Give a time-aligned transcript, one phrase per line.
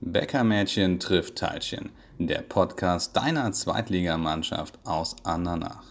[0.00, 5.84] Bäckermädchen trifft Teilchen, der Podcast deiner Zweitligamannschaft aus Andernach.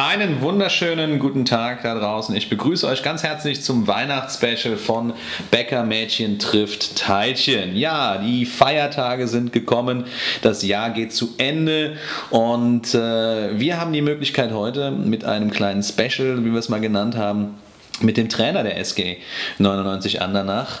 [0.00, 2.32] Einen wunderschönen guten Tag da draußen.
[2.36, 5.12] Ich begrüße euch ganz herzlich zum Weihnachtsspecial von
[5.50, 7.74] Bäcker Mädchen trifft Teilchen.
[7.74, 10.04] Ja, die Feiertage sind gekommen,
[10.40, 11.96] das Jahr geht zu Ende
[12.30, 16.80] und äh, wir haben die Möglichkeit heute mit einem kleinen Special, wie wir es mal
[16.80, 17.56] genannt haben,
[18.00, 19.18] mit dem Trainer der SG
[19.58, 20.80] 99 Andernach,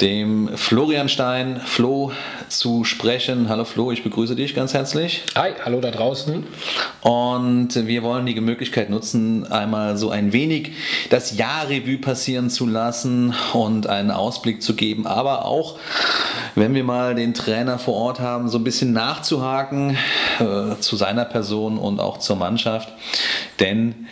[0.00, 2.12] dem Florian Stein, Flo,
[2.48, 3.48] zu sprechen.
[3.48, 5.24] Hallo Flo, ich begrüße dich ganz herzlich.
[5.34, 6.46] Hi, hallo da draußen.
[7.02, 10.72] Und wir wollen die Möglichkeit nutzen, einmal so ein wenig
[11.10, 15.78] das Jahr Revue passieren zu lassen und einen Ausblick zu geben, aber auch,
[16.54, 19.96] wenn wir mal den Trainer vor Ort haben, so ein bisschen nachzuhaken
[20.38, 22.92] äh, zu seiner Person und auch zur Mannschaft.
[23.60, 24.06] Denn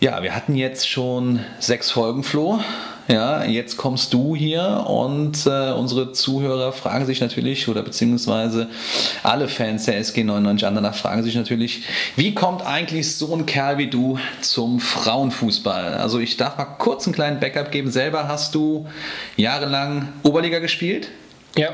[0.00, 2.60] ja, wir hatten jetzt schon sechs Folgen, Flo.
[3.08, 8.68] Ja, jetzt kommst du hier und äh, unsere Zuhörer fragen sich natürlich, oder beziehungsweise
[9.22, 11.84] alle Fans der SG 99 Andernach fragen sich natürlich,
[12.16, 15.94] wie kommt eigentlich so ein Kerl wie du zum Frauenfußball?
[15.94, 17.90] Also ich darf mal kurz einen kleinen Backup geben.
[17.90, 18.86] Selber hast du
[19.36, 21.08] jahrelang Oberliga gespielt?
[21.56, 21.70] Ja,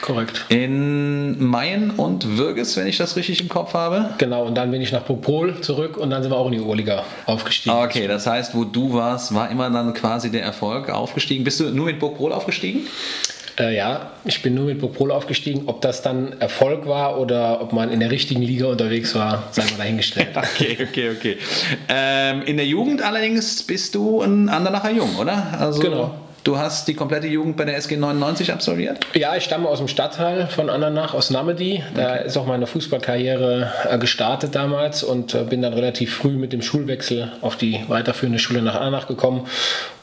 [0.00, 0.44] Korrekt.
[0.48, 4.10] In Mayen und Würges, wenn ich das richtig im Kopf habe.
[4.18, 6.60] Genau, und dann bin ich nach Popol zurück und dann sind wir auch in die
[6.60, 7.76] Oberliga aufgestiegen.
[7.76, 11.44] Okay, das heißt, wo du warst, war immer dann quasi der Erfolg aufgestiegen.
[11.44, 12.86] Bist du nur mit Popol aufgestiegen?
[13.58, 15.64] Äh, ja, ich bin nur mit Popol aufgestiegen.
[15.66, 19.62] Ob das dann Erfolg war oder ob man in der richtigen Liga unterwegs war, sei
[19.64, 20.28] mal dahingestellt.
[20.36, 21.38] okay, okay, okay.
[21.88, 25.58] Ähm, in der Jugend allerdings bist du ein Andernacher Jung, oder?
[25.58, 26.14] Also genau.
[26.48, 29.00] Du hast die komplette Jugend bei der SG 99 absolviert?
[29.12, 31.82] Ja, ich stamme aus dem Stadtteil von Andernach, aus Namedi.
[31.94, 32.26] Da okay.
[32.26, 36.62] ist auch meine Fußballkarriere äh, gestartet damals und äh, bin dann relativ früh mit dem
[36.62, 39.46] Schulwechsel auf die weiterführende Schule nach Andernach gekommen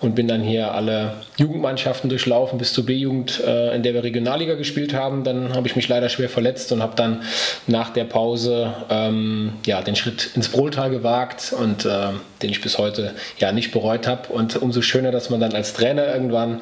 [0.01, 4.53] und bin dann hier alle Jugendmannschaften durchlaufen bis zur B-Jugend, äh, in der wir Regionalliga
[4.53, 5.23] gespielt haben.
[5.23, 7.23] Dann habe ich mich leider schwer verletzt und habe dann
[7.65, 12.09] nach der Pause ähm, ja, den Schritt ins Brohltal gewagt und äh,
[12.45, 14.31] den ich bis heute ja nicht bereut habe.
[14.31, 16.61] Und umso schöner, dass man dann als Trainer irgendwann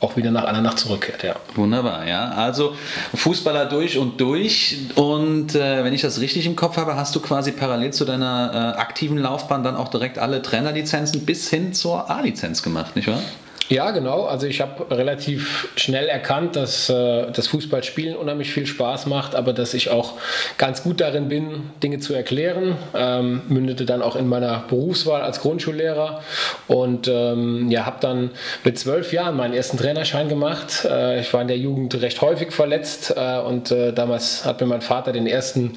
[0.00, 1.34] auch wieder nach einer Nacht zurückkehrt, ja.
[1.54, 2.30] Wunderbar, ja.
[2.30, 2.74] Also
[3.14, 4.78] Fußballer durch und durch.
[4.94, 8.74] Und äh, wenn ich das richtig im Kopf habe, hast du quasi parallel zu deiner
[8.76, 13.20] äh, aktiven Laufbahn dann auch direkt alle Trainerlizenzen bis hin zur A-Lizenz gemacht, nicht wahr?
[13.68, 14.24] Ja, genau.
[14.24, 19.52] Also ich habe relativ schnell erkannt, dass äh, das Fußballspielen unheimlich viel Spaß macht, aber
[19.52, 20.14] dass ich auch
[20.56, 22.76] ganz gut darin bin, Dinge zu erklären.
[22.94, 26.22] Ähm, mündete dann auch in meiner Berufswahl als Grundschullehrer
[26.66, 28.30] und ähm, ja, habe dann
[28.64, 30.86] mit zwölf Jahren meinen ersten Trainerschein gemacht.
[30.86, 34.66] Äh, ich war in der Jugend recht häufig verletzt äh, und äh, damals hat mir
[34.66, 35.76] mein Vater den ersten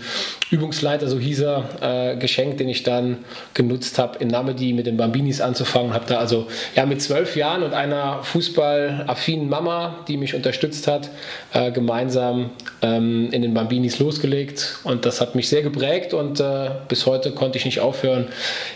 [0.49, 4.95] Übungsleiter, so hieß er, äh, geschenkt, den ich dann genutzt habe, in Namedi mit den
[4.95, 5.93] Bambinis anzufangen.
[5.93, 11.09] Habe da also ja mit zwölf Jahren und einer fußballaffinen Mama, die mich unterstützt hat,
[11.53, 12.51] äh, gemeinsam
[12.83, 14.79] ähm, in den Bambinis losgelegt.
[14.83, 18.27] Und das hat mich sehr geprägt und äh, bis heute konnte ich nicht aufhören.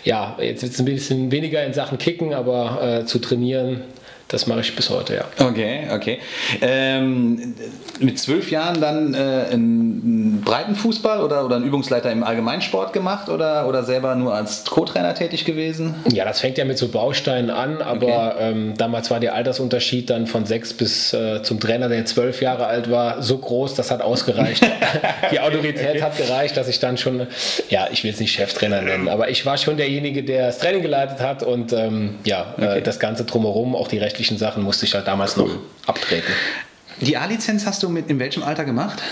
[0.04, 3.82] Ja, jetzt wird es ein bisschen weniger in Sachen Kicken, aber äh, zu trainieren
[4.28, 5.24] das mache ich bis heute, ja.
[5.38, 6.18] Okay, okay.
[6.60, 7.54] Ähm,
[8.00, 9.18] mit zwölf Jahren dann äh,
[9.52, 15.14] einen Breitenfußball oder, oder einen Übungsleiter im Allgemeinsport gemacht oder, oder selber nur als Co-Trainer
[15.14, 15.94] tätig gewesen?
[16.10, 18.50] Ja, das fängt ja mit so Bausteinen an, aber okay.
[18.50, 22.66] ähm, damals war der Altersunterschied dann von sechs bis äh, zum Trainer, der zwölf Jahre
[22.66, 24.64] alt war, so groß, das hat ausgereicht.
[25.30, 26.02] Die Autorität okay.
[26.02, 27.28] hat gereicht, dass ich dann schon,
[27.70, 30.82] ja, ich will es nicht Cheftrainer nennen, aber ich war schon derjenige, der das Training
[30.82, 32.78] geleitet hat und ähm, ja, äh, okay.
[32.78, 35.50] äh, das Ganze drumherum, auch die Rechte rechtlichen Sachen musste ich halt damals noch
[35.86, 36.32] abtreten.
[37.02, 39.02] Die A-Lizenz hast du mit in welchem Alter gemacht?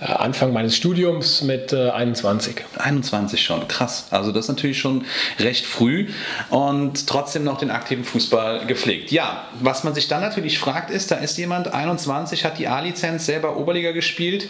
[0.00, 2.64] Äh, Anfang meines Studiums mit äh, 21.
[2.78, 4.06] 21 schon, krass.
[4.10, 5.04] Also das ist natürlich schon
[5.38, 6.08] recht früh
[6.50, 9.12] und trotzdem noch den aktiven Fußball gepflegt.
[9.12, 13.26] Ja, was man sich dann natürlich fragt ist, da ist jemand 21, hat die A-Lizenz
[13.26, 14.48] selber Oberliga gespielt,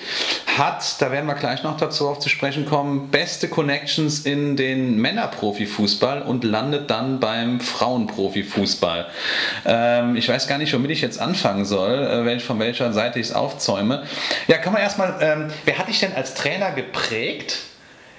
[0.57, 4.97] hat, da werden wir gleich noch dazu auf zu sprechen kommen, beste Connections in den
[4.99, 9.07] Männerprofifußball und landet dann beim Frauenprofifußball.
[9.67, 13.29] Ähm, ich weiß gar nicht, womit ich jetzt anfangen soll, äh, von welcher Seite ich
[13.29, 14.05] es aufzäume.
[14.49, 15.23] Ja, kann man erstmal...
[15.23, 17.59] Äh, ähm, wer hat dich denn als Trainer geprägt?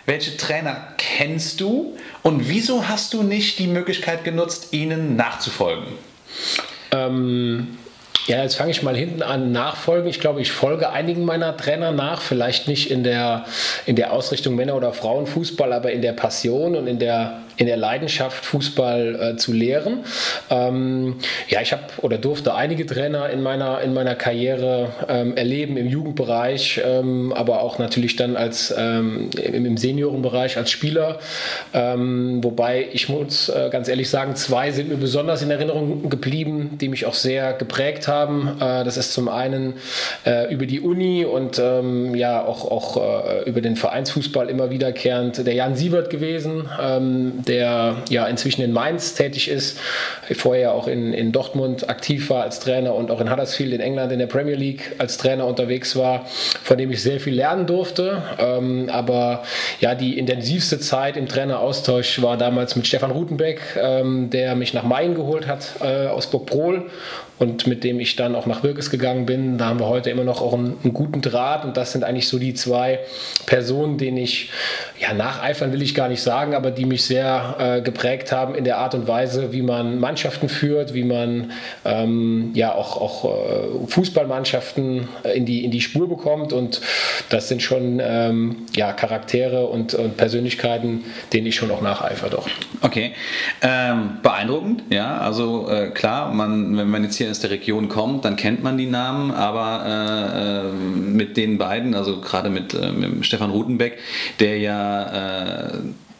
[0.05, 1.97] Welche Trainer kennst du?
[2.21, 5.87] Und wieso hast du nicht die Möglichkeit genutzt, ihnen nachzufolgen?
[6.91, 7.77] Ähm,
[8.27, 10.09] Ja, jetzt fange ich mal hinten an nachfolgen.
[10.09, 13.45] Ich glaube, ich folge einigen meiner Trainer nach, vielleicht nicht in der,
[13.85, 17.77] in der Ausrichtung Männer- oder Frauenfußball, aber in der Passion und in der in der
[17.77, 19.99] Leidenschaft, Fußball äh, zu lehren.
[20.49, 21.15] Ähm,
[21.47, 25.87] ja, ich habe oder durfte einige Trainer in meiner, in meiner Karriere ähm, erleben im
[25.87, 31.19] Jugendbereich, ähm, aber auch natürlich dann als ähm, im, Seniorenbereich als Spieler.
[31.73, 36.77] Ähm, wobei ich muss äh, ganz ehrlich sagen, zwei sind mir besonders in Erinnerung geblieben,
[36.79, 38.57] die mich auch sehr geprägt haben.
[38.59, 39.73] Äh, das ist zum einen
[40.25, 45.45] äh, über die Uni und ähm, ja auch, auch äh, über den Vereinsfußball immer wiederkehrend
[45.45, 46.69] der Jan Sievert gewesen
[47.47, 49.79] der ja inzwischen in Mainz tätig ist,
[50.33, 54.11] vorher auch in, in Dortmund aktiv war als Trainer und auch in Huddersfield in England
[54.11, 56.25] in der Premier League als Trainer unterwegs war,
[56.63, 58.21] von dem ich sehr viel lernen durfte.
[58.39, 59.43] Ähm, aber
[59.79, 64.83] ja, die intensivste Zeit im Traineraustausch war damals mit Stefan Rutenbeck, ähm, der mich nach
[64.83, 66.89] Main geholt hat äh, aus Burgbrol
[67.37, 69.57] und mit dem ich dann auch nach Wirkes gegangen bin.
[69.57, 72.29] Da haben wir heute immer noch auch einen, einen, guten Draht und das sind eigentlich
[72.29, 72.99] so die zwei
[73.45, 74.51] Personen, denen ich,
[74.99, 78.63] ja, nacheifern will ich gar nicht sagen, aber die mich sehr äh, geprägt haben in
[78.63, 81.51] der Art und Weise, wie man Mannschaften führt, wie man
[81.83, 86.79] ähm, ja auch, auch äh, Fußballmannschaften in die, in die Spur bekommt und
[87.29, 91.03] das sind schon ähm, ja, Charaktere und, und Persönlichkeiten,
[91.33, 92.47] denen ich schon auch nacheifere doch.
[92.81, 93.11] Okay,
[93.61, 97.89] ähm, beeindruckend, ja, also äh, klar, man, wenn man jetzt hier hier aus der Region
[97.89, 102.73] kommt, dann kennt man die Namen, aber äh, äh mit den beiden, also gerade mit,
[102.73, 103.97] äh, mit Stefan Rutenbeck,
[104.39, 105.77] der ja äh,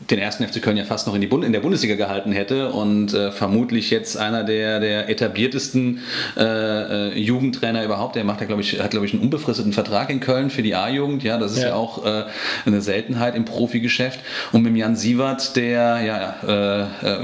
[0.10, 2.72] den ersten FC Köln ja fast noch in, die Bund in der Bundesliga gehalten hätte
[2.72, 6.00] und äh, vermutlich jetzt einer der, der etabliertesten
[6.38, 8.16] äh, äh, Jugendtrainer überhaupt.
[8.16, 10.76] Der macht ja, glaube ich, hat, glaube ich, einen unbefristeten Vertrag in Köln für die
[10.76, 11.24] A-Jugend.
[11.24, 12.26] Ja, das ist ja, ja auch äh,
[12.66, 14.20] eine Seltenheit im Profigeschäft.
[14.52, 17.20] Und mit Jan Sievert, der ja äh,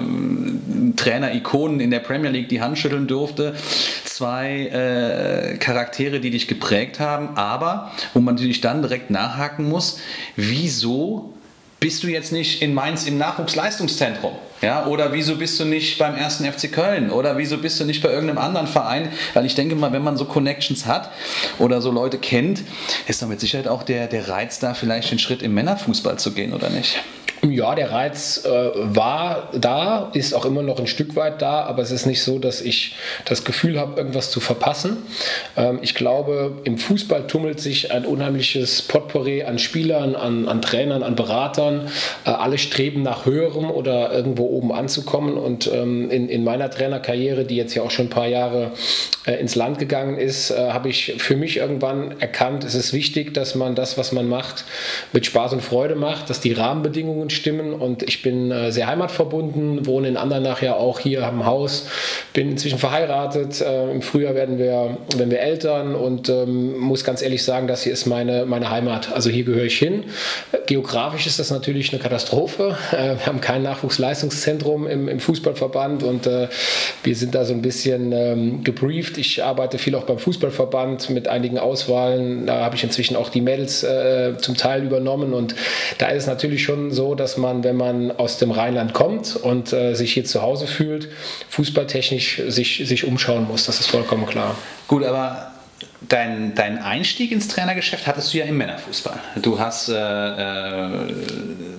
[0.96, 3.54] Trainer-Ikonen in der Premier League die Hand schütteln durfte.
[4.06, 10.00] Zwei Charaktere, die dich geprägt haben, aber wo man natürlich dann direkt nachhaken muss,
[10.36, 11.34] wieso
[11.82, 14.34] bist du jetzt nicht in Mainz im Nachwuchsleistungszentrum?
[14.62, 17.10] Ja, oder wieso bist du nicht beim ersten FC Köln?
[17.10, 19.12] Oder wieso bist du nicht bei irgendeinem anderen Verein?
[19.34, 21.10] Weil ich denke mal, wenn man so Connections hat
[21.58, 22.62] oder so Leute kennt,
[23.08, 26.34] ist dann mit Sicherheit auch der, der Reiz da, vielleicht den Schritt im Männerfußball zu
[26.34, 27.02] gehen, oder nicht?
[27.50, 31.82] Ja, der Reiz äh, war da, ist auch immer noch ein Stück weit da, aber
[31.82, 32.96] es ist nicht so, dass ich
[33.26, 34.98] das Gefühl habe, irgendwas zu verpassen.
[35.58, 41.02] Ähm, ich glaube, im Fußball tummelt sich ein unheimliches Potpourri an Spielern, an, an Trainern,
[41.02, 41.88] an Beratern.
[42.26, 45.36] Äh, alle streben nach höherem oder irgendwo oben anzukommen.
[45.36, 48.72] Und ähm, in, in meiner Trainerkarriere, die jetzt ja auch schon ein paar Jahre
[49.26, 53.34] äh, ins Land gegangen ist, äh, habe ich für mich irgendwann erkannt, es ist wichtig,
[53.34, 54.64] dass man das, was man macht,
[55.12, 59.86] mit Spaß und Freude macht, dass die Rahmenbedingungen stimmen und ich bin äh, sehr heimatverbunden,
[59.86, 61.88] wohne in Andernach ja auch hier am Haus,
[62.34, 63.62] bin inzwischen verheiratet.
[63.62, 67.84] Äh, Im Frühjahr werden wir, werden wir Eltern und ähm, muss ganz ehrlich sagen, das
[67.84, 69.14] hier ist meine, meine Heimat.
[69.14, 70.06] Also hier gehöre ich hin.
[70.68, 72.78] Geografisch ist das natürlich eine Katastrophe.
[72.92, 76.48] Äh, wir haben kein Nachwuchsleistungszentrum im, im Fußballverband und äh,
[77.04, 79.18] wir sind da so ein bisschen ähm, gebrieft.
[79.18, 82.46] Ich arbeite viel auch beim Fußballverband mit einigen Auswahlen.
[82.46, 85.56] Da habe ich inzwischen auch die Mädels äh, zum Teil übernommen und
[85.98, 89.72] da ist es natürlich schon so, dass man, wenn man aus dem Rheinland kommt und
[89.72, 91.08] äh, sich hier zu Hause fühlt,
[91.50, 93.66] fußballtechnisch sich, sich umschauen muss.
[93.66, 94.56] Das ist vollkommen klar.
[94.88, 95.52] Gut, aber
[96.10, 99.20] dein, dein Einstieg ins Trainergeschäft hattest du ja im Männerfußball.
[99.36, 100.90] Du hast, äh, äh,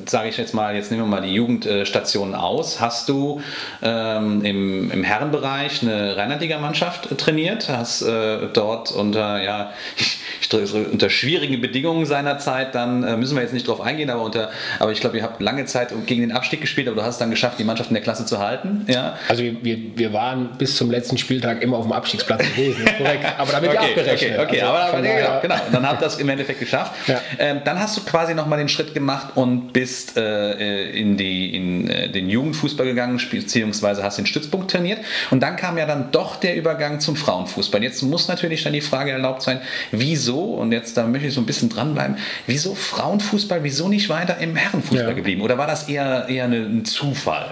[0.07, 3.41] sage ich jetzt mal, jetzt nehmen wir mal die Jugendstationen aus, hast du
[3.83, 9.73] ähm, im, im Herrenbereich eine Rheinland-Liga-Mannschaft trainiert, hast äh, dort unter, ja,
[10.93, 14.93] unter schwierigen Bedingungen seinerzeit, dann äh, müssen wir jetzt nicht drauf eingehen, aber unter, aber
[14.93, 17.59] ich glaube, ihr habt lange Zeit gegen den Abstieg gespielt, aber du hast dann geschafft,
[17.59, 18.85] die Mannschaft in der Klasse zu halten.
[18.89, 19.19] Ja?
[19.29, 23.27] Also wir, wir waren bis zum letzten Spieltag immer auf dem Abstiegsplatz gewesen, korrekt.
[23.39, 24.12] Aber damit okay, abgerechnet.
[24.15, 24.61] Okay, okay.
[24.61, 25.55] Also aber, aber genau, genau.
[25.67, 26.93] Und dann habt ihr das im Endeffekt geschafft.
[27.07, 27.21] Ja.
[27.39, 31.89] Ähm, dann hast du quasi nochmal den Schritt gemacht und bist äh, in, die, in
[31.89, 35.01] äh, den Jugendfußball gegangen, beziehungsweise hast den Stützpunkt trainiert.
[35.31, 37.83] Und dann kam ja dann doch der Übergang zum Frauenfußball.
[37.83, 41.41] Jetzt muss natürlich dann die Frage erlaubt sein, wieso und jetzt da möchte ich so
[41.41, 42.17] ein bisschen dranbleiben,
[42.47, 45.13] wieso Frauenfußball, wieso nicht weiter im Herrenfußball ja.
[45.13, 45.43] geblieben?
[45.43, 47.51] Oder war das eher, eher ein Zufall?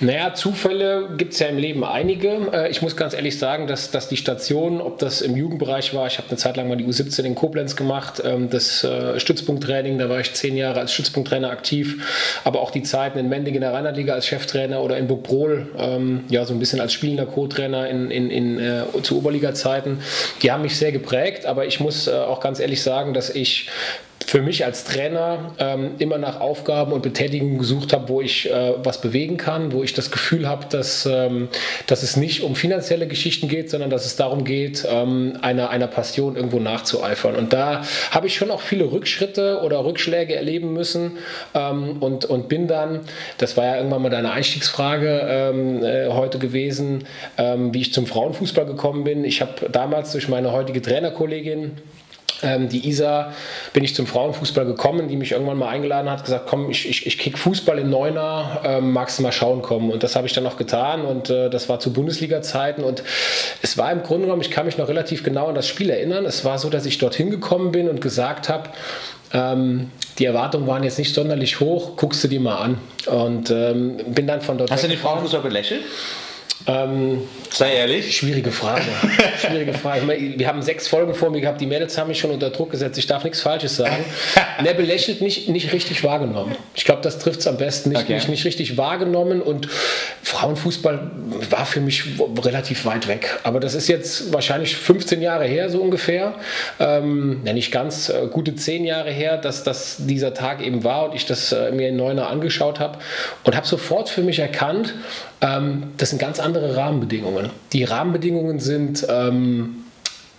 [0.00, 2.50] Naja, Zufälle gibt es ja im Leben einige.
[2.52, 6.06] Äh, ich muss ganz ehrlich sagen, dass, dass die Station, ob das im Jugendbereich war,
[6.06, 9.98] ich habe eine Zeit lang mal die U17 in Koblenz gemacht, ähm, das äh, Stützpunkttraining,
[9.98, 13.60] da war ich zehn Jahre als Stützpunkttrainer aktiv, aber auch die Zeiten in Mending in
[13.60, 17.88] der Rheinlandliga als Cheftrainer oder in Burgbrohl, ähm, ja, so ein bisschen als spielender Co-Trainer
[17.88, 20.00] in, in, in, äh, zu Oberliga-Zeiten,
[20.42, 23.68] die haben mich sehr geprägt, aber ich muss auch ganz ehrlich sagen, dass ich
[24.34, 28.72] für mich als Trainer ähm, immer nach Aufgaben und Betätigungen gesucht habe, wo ich äh,
[28.82, 31.46] was bewegen kann, wo ich das Gefühl habe, dass, ähm,
[31.86, 35.86] dass es nicht um finanzielle Geschichten geht, sondern dass es darum geht, ähm, einer, einer
[35.86, 37.36] Passion irgendwo nachzueifern.
[37.36, 41.12] Und da habe ich schon auch viele Rückschritte oder Rückschläge erleben müssen
[41.54, 43.02] ähm, und, und bin dann,
[43.38, 47.04] das war ja irgendwann mal deine Einstiegsfrage ähm, äh, heute gewesen,
[47.38, 49.22] ähm, wie ich zum Frauenfußball gekommen bin.
[49.22, 51.76] Ich habe damals durch meine heutige Trainerkollegin
[52.44, 53.32] ähm, die Isa
[53.72, 57.06] bin ich zum Frauenfußball gekommen, die mich irgendwann mal eingeladen hat, gesagt, komm, ich, ich,
[57.06, 59.90] ich kick Fußball in Neuner, ähm, magst du mal schauen kommen?
[59.90, 63.02] Und das habe ich dann noch getan und äh, das war zu Bundesliga-Zeiten und
[63.62, 66.24] es war im Grunde genommen, ich kann mich noch relativ genau an das Spiel erinnern,
[66.26, 68.70] es war so, dass ich dorthin gekommen bin und gesagt habe,
[69.32, 72.78] ähm, die Erwartungen waren jetzt nicht sonderlich hoch, guckst du dir mal an.
[73.06, 75.82] Und ähm, bin dann von dort Hast du den Frauenfußball belächelt?
[76.66, 78.16] Ähm, Sei ehrlich.
[78.16, 78.82] Schwierige Frage.
[79.38, 80.08] Schwierige Frage.
[80.08, 82.98] Wir haben sechs Folgen vor mir gehabt, die Mädels haben mich schon unter Druck gesetzt.
[82.98, 84.04] Ich darf nichts Falsches sagen.
[84.62, 86.56] ne, belächelt nicht, nicht richtig wahrgenommen.
[86.74, 87.90] Ich glaube, das trifft es am besten.
[87.90, 88.14] Nicht, okay.
[88.14, 89.68] nicht, nicht richtig wahrgenommen und
[90.22, 91.10] Frauenfußball
[91.50, 92.04] war für mich
[92.42, 93.38] relativ weit weg.
[93.42, 96.34] Aber das ist jetzt wahrscheinlich 15 Jahre her, so ungefähr.
[96.80, 101.10] Ähm, ja, nicht ganz, äh, gute 10 Jahre her, dass, dass dieser Tag eben war
[101.10, 102.98] und ich das äh, mir in Neuner angeschaut habe
[103.44, 104.94] und habe sofort für mich erkannt,
[105.40, 107.50] ähm, das sind ganz andere Rahmenbedingungen.
[107.72, 109.84] Die Rahmenbedingungen sind ähm,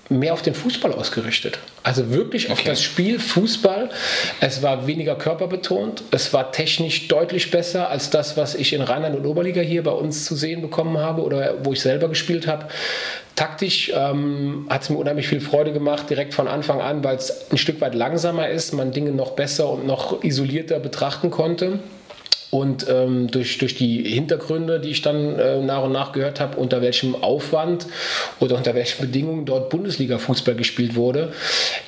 [0.09, 1.59] mehr auf den Fußball ausgerichtet.
[1.83, 3.89] Also wirklich auf das Spiel Fußball.
[4.39, 6.03] Es war weniger körperbetont.
[6.11, 9.91] Es war technisch deutlich besser als das, was ich in Rheinland und Oberliga hier bei
[9.91, 12.67] uns zu sehen bekommen habe oder wo ich selber gespielt habe.
[13.35, 17.51] Taktisch ähm, hat es mir unheimlich viel Freude gemacht, direkt von Anfang an, weil es
[17.51, 21.79] ein Stück weit langsamer ist, man Dinge noch besser und noch isolierter betrachten konnte.
[22.55, 26.55] Und ähm, durch, durch die Hintergründe, die ich dann äh, nach und nach gehört habe,
[26.55, 27.85] unter welchem Aufwand
[28.39, 31.33] oder unter welchen Bedingungen dort Bundesliga-Fußball gespielt wurde,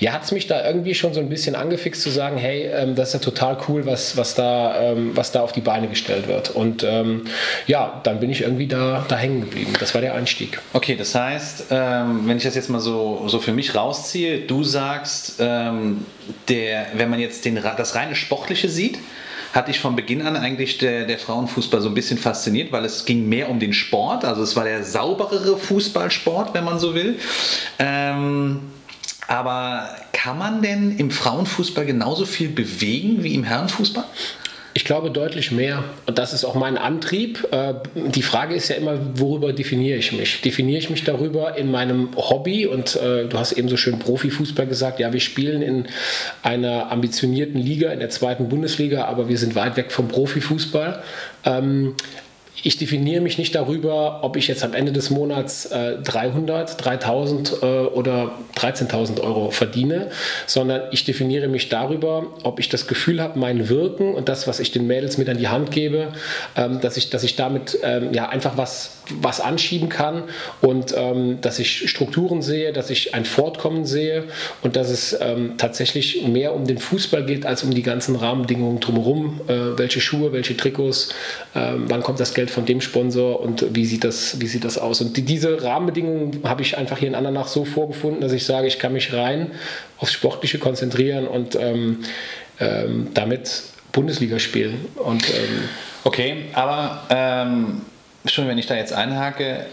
[0.01, 2.95] ja, hat es mich da irgendwie schon so ein bisschen angefixt zu sagen, hey, ähm,
[2.95, 6.27] das ist ja total cool, was, was, da, ähm, was da auf die Beine gestellt
[6.27, 6.49] wird.
[6.49, 7.23] Und ähm,
[7.65, 9.71] ja, dann bin ich irgendwie da, da hängen geblieben.
[9.79, 10.59] Das war der Einstieg.
[10.73, 14.65] Okay, das heißt, ähm, wenn ich das jetzt mal so, so für mich rausziehe, du
[14.65, 16.05] sagst, ähm,
[16.49, 18.99] der, wenn man jetzt den, das reine Sportliche sieht,
[19.57, 23.05] hat dich von Beginn an eigentlich der, der Frauenfußball so ein bisschen fasziniert, weil es
[23.05, 24.23] ging mehr um den Sport.
[24.23, 27.19] Also es war der sauberere Fußballsport, wenn man so will.
[27.79, 28.59] Ähm,
[29.27, 34.05] aber kann man denn im Frauenfußball genauso viel bewegen wie im Herrenfußball?
[34.77, 35.83] Ich glaube deutlich mehr.
[36.05, 37.47] Und das ist auch mein Antrieb.
[37.51, 40.41] Äh, die Frage ist ja immer, worüber definiere ich mich?
[40.41, 42.67] Definiere ich mich darüber in meinem Hobby?
[42.67, 44.99] Und äh, du hast eben so schön Profifußball gesagt.
[44.99, 45.87] Ja, wir spielen in
[46.43, 51.01] einer ambitionierten Liga, in der zweiten Bundesliga, aber wir sind weit weg vom Profifußball.
[52.63, 57.57] Ich definiere mich nicht darüber, ob ich jetzt am Ende des Monats äh, 300, 3000
[57.61, 60.09] äh, oder 13.000 Euro verdiene,
[60.47, 64.59] sondern ich definiere mich darüber, ob ich das Gefühl habe, mein Wirken und das, was
[64.59, 66.13] ich den Mädels mit an die Hand gebe,
[66.55, 70.23] ähm, dass, ich, dass ich damit ähm, ja, einfach was was anschieben kann
[70.61, 74.25] und ähm, dass ich Strukturen sehe, dass ich ein Fortkommen sehe
[74.63, 78.79] und dass es ähm, tatsächlich mehr um den Fußball geht als um die ganzen Rahmenbedingungen
[78.79, 79.41] drumherum.
[79.47, 81.09] Äh, welche Schuhe, welche Trikots,
[81.53, 84.77] äh, wann kommt das Geld von dem Sponsor und wie sieht das, wie sieht das
[84.77, 85.01] aus?
[85.01, 88.67] Und die, diese Rahmenbedingungen habe ich einfach hier in Andernach so vorgefunden, dass ich sage,
[88.67, 89.51] ich kann mich rein
[89.97, 91.99] aufs Sportliche konzentrieren und ähm,
[92.59, 93.63] ähm damit
[93.97, 94.85] Bundesliga spielen.
[94.95, 95.69] Und, ähm,
[96.03, 97.81] okay, aber ähm,
[98.25, 99.65] schon wenn ich da jetzt einhake,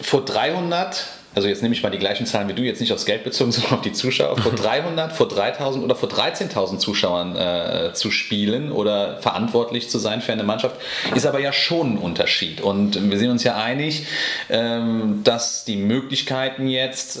[0.00, 3.04] vor 300, also jetzt nehme ich mal die gleichen Zahlen wie du, jetzt nicht aufs
[3.04, 7.92] Geld bezogen, sondern auf die Zuschauer, vor 300, vor 3000 oder vor 13.000 Zuschauern äh,
[7.92, 10.76] zu spielen oder verantwortlich zu sein für eine Mannschaft,
[11.14, 12.60] ist aber ja schon ein Unterschied.
[12.60, 14.06] Und wir sind uns ja einig,
[14.48, 17.20] ähm, dass die Möglichkeiten jetzt,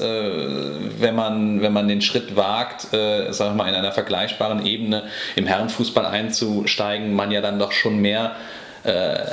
[0.98, 5.04] wenn, man, wenn man den Schritt wagt, äh, sag ich mal, in einer vergleichbaren Ebene
[5.36, 8.36] im Herrenfußball einzusteigen, man ja dann doch schon mehr
[8.86, 9.24] äh,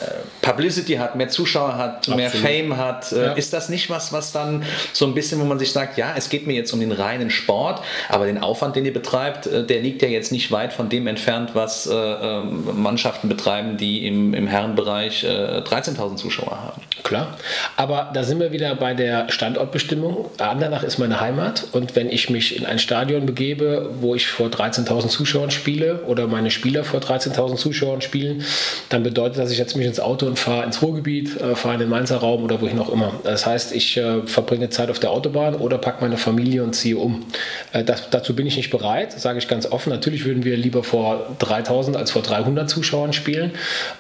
[0.42, 2.18] Publicity hat, mehr Zuschauer hat, Absolut.
[2.18, 3.12] mehr Fame hat.
[3.12, 3.34] Äh, ja.
[3.34, 6.30] Ist das nicht was, was dann so ein bisschen, wo man sich sagt, ja, es
[6.30, 9.82] geht mir jetzt um den reinen Sport, aber den Aufwand, den ihr betreibt, äh, der
[9.82, 14.34] liegt ja jetzt nicht weit von dem entfernt, was äh, ähm, Mannschaften betreiben, die im,
[14.34, 16.82] im Herrenbereich 13.000 Zuschauer haben.
[17.02, 17.38] Klar,
[17.76, 20.30] aber da sind wir wieder bei der Standortbestimmung.
[20.38, 24.48] Andernach ist meine Heimat und wenn ich mich in ein Stadion begebe, wo ich vor
[24.48, 28.44] 13.000 Zuschauern spiele oder meine Spieler vor 13.000 Zuschauern spielen,
[28.90, 31.80] dann bedeutet das, ich jetzt mich ins Auto und fahre ins Ruhrgebiet, äh, fahre in
[31.80, 33.14] den Mainzer Raum oder wohin auch immer.
[33.24, 36.98] Das heißt, ich äh, verbringe Zeit auf der Autobahn oder packe meine Familie und ziehe
[36.98, 37.26] um.
[37.72, 39.90] Äh, das, dazu bin ich nicht bereit, sage ich ganz offen.
[39.90, 43.52] Natürlich würden wir lieber vor 3000 als vor 300 Zuschauern spielen.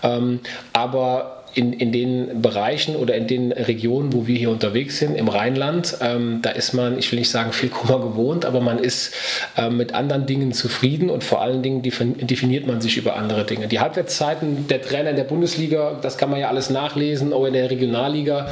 [0.03, 0.41] Ähm,
[0.73, 5.27] aber in, in den Bereichen oder in den Regionen, wo wir hier unterwegs sind, im
[5.27, 9.13] Rheinland, ähm, da ist man, ich will nicht sagen viel Kummer gewohnt, aber man ist
[9.55, 13.67] äh, mit anderen Dingen zufrieden und vor allen Dingen definiert man sich über andere Dinge.
[13.67, 17.53] Die Halbwertszeiten der Trainer in der Bundesliga, das kann man ja alles nachlesen, auch in
[17.53, 18.47] der Regionalliga,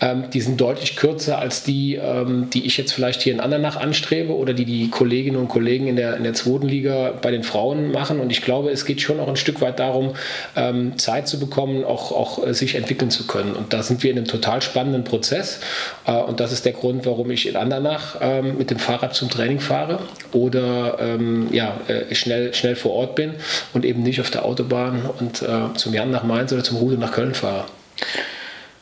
[0.00, 3.76] ähm, die sind deutlich kürzer als die, ähm, die ich jetzt vielleicht hier in Andernach
[3.76, 7.44] anstrebe oder die die Kolleginnen und Kollegen in der, in der zweiten Liga bei den
[7.44, 8.20] Frauen machen.
[8.20, 10.14] Und ich glaube, es geht schon auch ein Stück weit darum,
[10.56, 13.54] ähm, Zeit zu bekommen, auch, auch äh, sich entwickeln zu können.
[13.54, 15.60] Und da sind wir in einem total spannenden Prozess.
[16.06, 19.30] Äh, und das ist der Grund, warum ich in Andernach ähm, mit dem Fahrrad zum
[19.30, 20.00] Training fahre
[20.32, 23.34] oder ähm, ja, äh, schnell, schnell vor Ort bin
[23.72, 25.44] und eben nicht auf der Autobahn und
[25.74, 27.64] zum Jan nach Mainz oder zum Rude nach Köln fahre.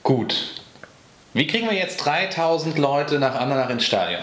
[0.03, 0.49] Gut.
[1.35, 4.23] Wie kriegen wir jetzt 3000 Leute nach Andernach ins Stadion?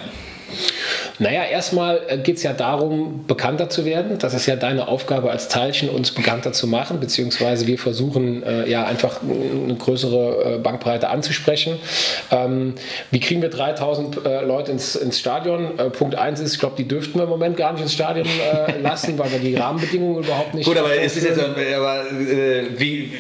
[1.18, 4.18] Naja, erstmal äh, geht es ja darum, bekannter zu werden.
[4.20, 8.70] Das ist ja deine Aufgabe als Teilchen, uns bekannter zu machen, beziehungsweise wir versuchen äh,
[8.70, 11.78] ja einfach eine größere äh, Bankbreite anzusprechen.
[12.32, 12.76] Ähm,
[13.12, 15.80] wie kriegen wir 3000 äh, Leute ins, ins Stadion?
[15.80, 18.28] Äh, Punkt 1 ist, ich glaube, die dürften wir im Moment gar nicht ins Stadion
[18.28, 20.66] äh, lassen, weil wir die Rahmenbedingungen überhaupt nicht.
[20.66, 22.04] Gut, aber es ist jetzt, aber,
[22.78, 23.14] wie,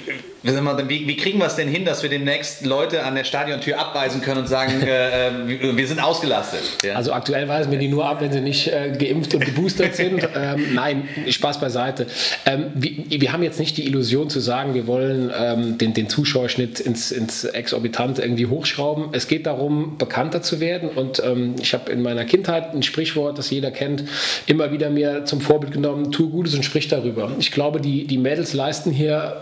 [0.45, 4.21] wie, wie, kriegen wir es denn hin, dass wir demnächst Leute an der Stadiontür abweisen
[4.21, 4.81] können und sagen,
[5.47, 6.61] wir sind ausgelastet?
[6.83, 6.95] Ja?
[6.95, 10.27] Also aktuell weisen wir die nur ab, wenn sie nicht äh, geimpft und geboostert sind.
[10.35, 12.05] Ähm, nein, Spaß beiseite.
[12.45, 16.09] Ähm, wir, wir, haben jetzt nicht die Illusion zu sagen, wir wollen ähm, den, den
[16.09, 19.09] Zuschauerschnitt ins, ins Exorbitant irgendwie hochschrauben.
[19.13, 20.89] Es geht darum, bekannter zu werden.
[20.89, 24.03] Und ähm, ich habe in meiner Kindheit ein Sprichwort, das jeder kennt,
[24.45, 27.31] immer wieder mir zum Vorbild genommen, tu Gutes und sprich darüber.
[27.39, 29.37] Ich glaube, die, die Mädels leisten hier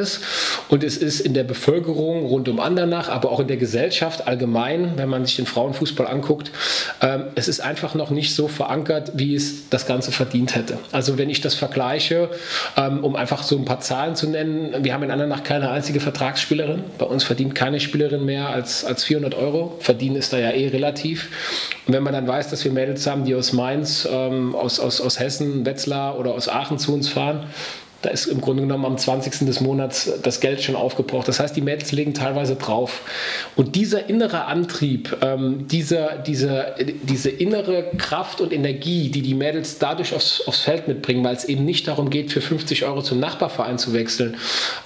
[0.00, 0.20] herausragendes
[0.68, 4.92] und es ist in der Bevölkerung rund um Andernach, aber auch in der Gesellschaft allgemein,
[4.96, 6.50] wenn man sich den Frauenfußball anguckt,
[7.00, 10.78] ähm, es ist einfach noch nicht so verankert, wie es das Ganze verdient hätte.
[10.92, 12.30] Also wenn ich das vergleiche,
[12.76, 16.00] ähm, um einfach so ein paar Zahlen zu nennen, wir haben in Andernach keine einzige
[16.00, 16.84] Vertragsspielerin.
[16.98, 19.76] Bei uns verdient keine Spielerin mehr als, als 400 Euro.
[19.80, 21.28] Verdienen ist da ja eh relativ.
[21.86, 25.00] Und wenn man dann weiß, dass wir Mädels haben, die aus Mainz, ähm, aus, aus,
[25.00, 27.46] aus Hessen, Wetzlar oder aus Aachen zu uns fahren,
[28.02, 29.46] da ist im Grunde genommen am 20.
[29.46, 31.28] des Monats das Geld schon aufgebraucht.
[31.28, 33.02] Das heißt, die Mädels legen teilweise drauf.
[33.56, 39.78] Und dieser innere Antrieb, ähm, dieser, dieser, diese innere Kraft und Energie, die die Mädels
[39.78, 43.20] dadurch aufs, aufs Feld mitbringen, weil es eben nicht darum geht, für 50 Euro zum
[43.20, 44.36] Nachbarverein zu wechseln,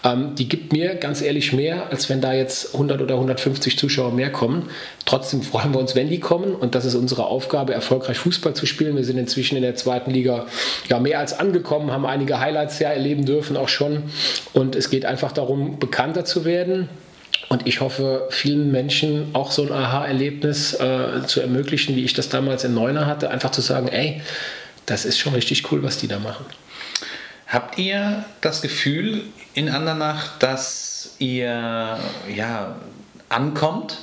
[0.02, 4.12] ähm, die gibt mir ganz ehrlich mehr, als wenn da jetzt 100 oder 150 Zuschauer
[4.12, 4.71] mehr kommen.
[5.04, 6.54] Trotzdem freuen wir uns, wenn die kommen.
[6.54, 8.96] Und das ist unsere Aufgabe, erfolgreich Fußball zu spielen.
[8.96, 10.46] Wir sind inzwischen in der zweiten Liga
[10.88, 14.04] ja, mehr als angekommen, haben einige Highlights ja erleben dürfen auch schon.
[14.54, 16.88] Und es geht einfach darum, bekannter zu werden.
[17.50, 22.31] Und ich hoffe, vielen Menschen auch so ein Aha-Erlebnis äh, zu ermöglichen, wie ich das
[22.31, 23.31] damals in Neuner hatte.
[23.31, 24.22] Einfach zu sagen, ey,
[24.87, 26.46] das ist schon richtig cool, was die da machen.
[27.46, 31.98] Habt ihr das Gefühl in Andernach, dass ihr
[32.35, 32.76] ja,
[33.28, 33.98] ankommt?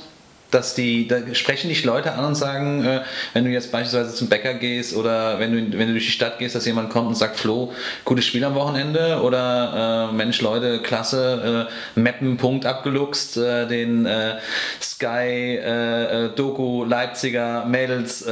[0.54, 3.00] Dass die, da sprechen dich Leute an und sagen, äh,
[3.32, 6.38] wenn du jetzt beispielsweise zum Bäcker gehst oder wenn du, wenn du durch die Stadt
[6.38, 7.72] gehst, dass jemand kommt und sagt, Flo,
[8.04, 14.06] gutes Spiel am Wochenende oder äh, Mensch, Leute, klasse, äh, Mappen, Punkt abgeluchst, äh, den
[14.06, 14.38] äh,
[14.80, 18.24] Sky äh, Doku Leipziger Mädels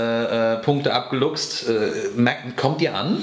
[0.62, 1.66] Punkte abgeluchst.
[2.14, 3.22] merkt, kommt ihr an?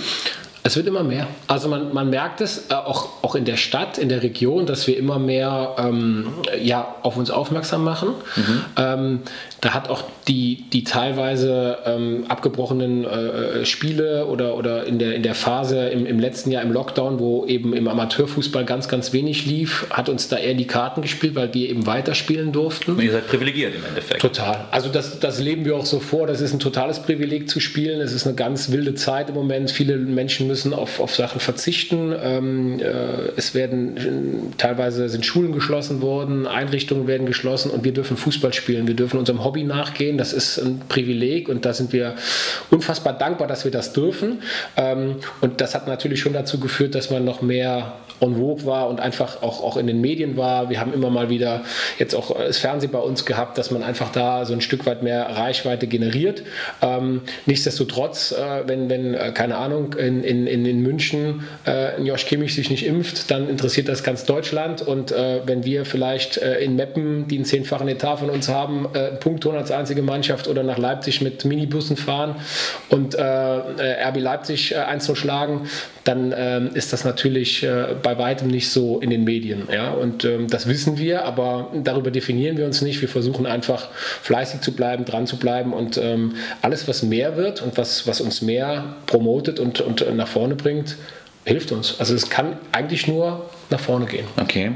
[0.68, 1.28] Es wird immer mehr.
[1.48, 4.86] Also man, man merkt es äh, auch, auch in der Stadt, in der Region, dass
[4.86, 6.28] wir immer mehr ähm,
[6.62, 8.10] ja, auf uns aufmerksam machen.
[8.36, 8.66] Mhm.
[8.76, 9.20] Ähm,
[9.62, 15.24] da hat auch die, die teilweise ähm, abgebrochenen äh, Spiele oder, oder in, der, in
[15.24, 19.46] der Phase im, im letzten Jahr im Lockdown, wo eben im Amateurfußball ganz, ganz wenig
[19.46, 22.92] lief, hat uns da eher die Karten gespielt, weil wir eben weiterspielen durften.
[22.92, 24.20] Und ihr seid privilegiert im Endeffekt.
[24.20, 24.66] Total.
[24.72, 26.28] Also das, das leben wir auch so vor.
[26.28, 28.02] Das ist ein totales Privileg zu spielen.
[28.02, 29.72] Es ist eine ganz wilde Zeit im Moment.
[29.72, 32.14] Viele Menschen müssen müssen auf, auf Sachen verzichten.
[32.20, 38.18] Ähm, äh, es werden teilweise sind Schulen geschlossen worden, Einrichtungen werden geschlossen und wir dürfen
[38.18, 38.88] Fußball spielen.
[38.88, 40.18] Wir dürfen unserem Hobby nachgehen.
[40.18, 42.16] Das ist ein Privileg und da sind wir
[42.72, 44.42] unfassbar dankbar, dass wir das dürfen.
[44.76, 48.90] Ähm, und das hat natürlich schon dazu geführt, dass man noch mehr en vogue war
[48.90, 50.70] und einfach auch, auch in den Medien war.
[50.70, 51.62] Wir haben immer mal wieder
[52.00, 55.04] jetzt auch das Fernsehen bei uns gehabt, dass man einfach da so ein Stück weit
[55.04, 56.44] mehr Reichweite generiert.
[56.82, 62.56] Ähm, nichtsdestotrotz, äh, wenn, wenn äh, keine Ahnung, in, in in, München äh, Josh Kimmich
[62.56, 64.82] sich nicht impft, dann interessiert das ganz Deutschland.
[64.82, 68.88] Und äh, wenn wir vielleicht äh, in Meppen, die einen zehnfachen Etat von uns haben,
[68.94, 72.36] äh, Punkt als einzige Mannschaft oder nach Leipzig mit Minibussen fahren
[72.90, 75.70] und äh, äh RB Leipzig äh, 1 schlagen,
[76.04, 79.68] dann ähm, ist das natürlich äh, bei weitem nicht so in den Medien.
[79.70, 79.92] Ja?
[79.92, 83.02] Und ähm, das wissen wir, aber darüber definieren wir uns nicht.
[83.02, 83.90] Wir versuchen einfach
[84.22, 88.22] fleißig zu bleiben, dran zu bleiben und ähm, alles, was mehr wird und was, was
[88.22, 90.96] uns mehr promotet und, und nach vorne bringt,
[91.44, 92.00] hilft uns.
[92.00, 94.26] Also es kann eigentlich nur nach vorne gehen.
[94.38, 94.72] Okay.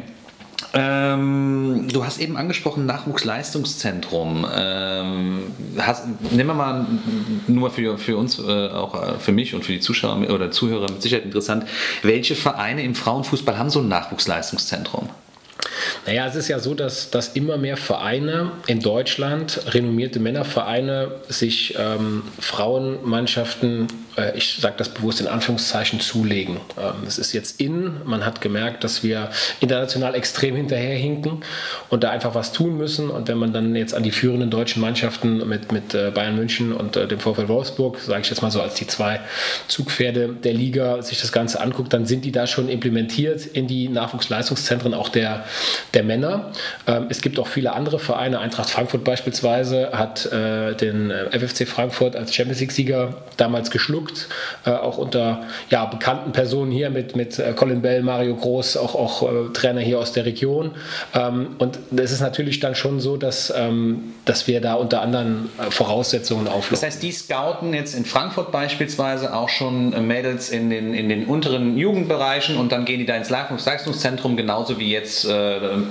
[0.74, 4.46] Ähm, du hast eben angesprochen Nachwuchsleistungszentrum.
[4.54, 5.44] Ähm,
[5.78, 6.86] hast, nehmen wir mal
[7.48, 10.92] nur für, für uns, äh, auch äh, für mich und für die Zuschauer oder Zuhörer
[10.92, 11.66] mit Sicherheit interessant.
[12.02, 15.10] Welche Vereine im Frauenfußball haben so ein Nachwuchsleistungszentrum?
[16.06, 21.76] Naja, es ist ja so, dass, dass immer mehr Vereine in Deutschland, renommierte Männervereine, sich
[21.78, 23.88] ähm, Frauenmannschaften,
[24.18, 26.58] äh, ich sage das bewusst in Anführungszeichen, zulegen.
[26.78, 31.44] Ähm, es ist jetzt in, man hat gemerkt, dass wir international extrem hinterherhinken
[31.90, 33.12] und da einfach was tun müssen.
[33.12, 36.74] Und wenn man dann jetzt an die führenden deutschen Mannschaften mit, mit äh, Bayern München
[36.74, 39.20] und äh, dem VfL Wolfsburg, sage ich jetzt mal so als die zwei
[39.68, 43.88] Zugpferde der Liga, sich das Ganze anguckt, dann sind die da schon implementiert in die
[43.88, 45.46] Nachwuchsleistungszentren auch der
[45.94, 46.52] der Männer.
[46.88, 48.40] Ähm, es gibt auch viele andere Vereine.
[48.40, 54.28] Eintracht Frankfurt beispielsweise hat äh, den äh, FFC Frankfurt als Champions League-Sieger damals geschluckt,
[54.66, 58.96] äh, auch unter ja, bekannten Personen hier mit, mit äh, Colin Bell, Mario Groß, auch,
[58.96, 60.72] auch äh, Trainer hier aus der Region.
[61.14, 65.50] Ähm, und es ist natürlich dann schon so, dass, ähm, dass wir da unter anderen
[65.58, 66.72] äh, Voraussetzungen auflaufen.
[66.72, 71.26] Das heißt, die scouten jetzt in Frankfurt beispielsweise auch schon Mädels in den, in den
[71.26, 75.28] unteren Jugendbereichen und dann gehen die da ins Leistungszentrum, genauso wie jetzt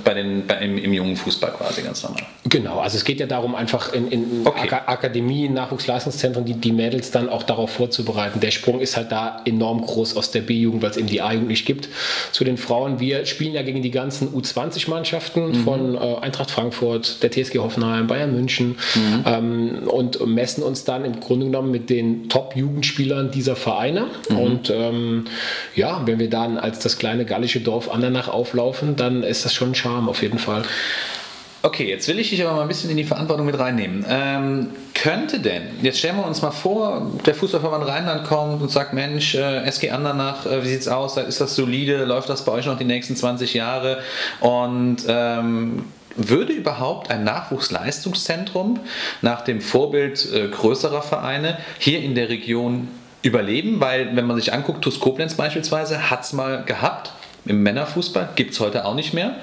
[0.03, 2.23] bei den, bei, im, im, jungen Fußball quasi ganz normal.
[2.49, 4.69] Genau, also es geht ja darum, einfach in, in okay.
[4.71, 8.39] Ak Akademien, Nachwuchsleistungszentren die, die Mädels dann auch darauf vorzubereiten.
[8.39, 11.47] Der Sprung ist halt da enorm groß aus der B-Jugend, weil es eben die A-Jugend
[11.47, 11.89] nicht gibt.
[12.31, 15.55] Zu den Frauen, wir spielen ja gegen die ganzen U20-Mannschaften mhm.
[15.63, 19.23] von äh, Eintracht Frankfurt, der TSG Hoffenheim, Bayern München mhm.
[19.25, 24.07] ähm, und messen uns dann im Grunde genommen mit den Top-Jugendspielern dieser Vereine.
[24.29, 24.37] Mhm.
[24.37, 25.25] Und ähm,
[25.75, 29.61] ja, wenn wir dann als das kleine gallische Dorf Andernach auflaufen, dann ist das schon
[29.61, 30.63] schon Charme auf jeden Fall.
[31.63, 34.03] Okay, jetzt will ich dich aber mal ein bisschen in die Verantwortung mit reinnehmen.
[34.09, 38.93] Ähm, könnte denn, jetzt stellen wir uns mal vor, der Fußballverband Rheinland kommt und sagt,
[38.93, 41.17] Mensch, äh, SG Andernach, äh, wie sieht's aus?
[41.17, 42.05] Ist das solide?
[42.05, 43.99] Läuft das bei euch noch die nächsten 20 Jahre?
[44.39, 48.79] Und ähm, würde überhaupt ein Nachwuchsleistungszentrum
[49.21, 52.87] nach dem Vorbild äh, größerer Vereine hier in der Region
[53.21, 53.79] überleben?
[53.79, 57.11] Weil, wenn man sich anguckt, TuS Koblenz beispielsweise hat es mal gehabt,
[57.45, 59.35] im Männerfußball, gibt es heute auch nicht mehr.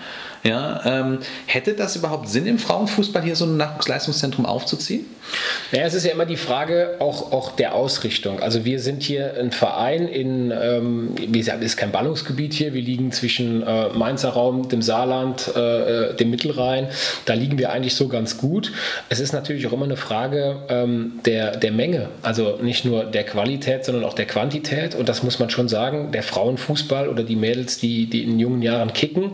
[0.44, 5.06] Ja, ähm, hätte das überhaupt Sinn im Frauenfußball hier so ein Nachwuchsleistungszentrum aufzuziehen?
[5.72, 8.40] Naja, es ist ja immer die Frage auch, auch der Ausrichtung.
[8.40, 12.72] Also wir sind hier ein Verein in, ähm, wie gesagt, es ist kein Ballungsgebiet hier.
[12.72, 16.88] Wir liegen zwischen äh, Mainzer Raum, dem Saarland, äh, äh, dem Mittelrhein.
[17.26, 18.72] Da liegen wir eigentlich so ganz gut.
[19.10, 22.08] Es ist natürlich auch immer eine Frage ähm, der, der Menge.
[22.22, 24.94] Also nicht nur der Qualität, sondern auch der Quantität.
[24.94, 26.12] Und das muss man schon sagen.
[26.12, 29.32] Der Frauenfußball oder die Mädels, die, die in jungen Jahren kicken,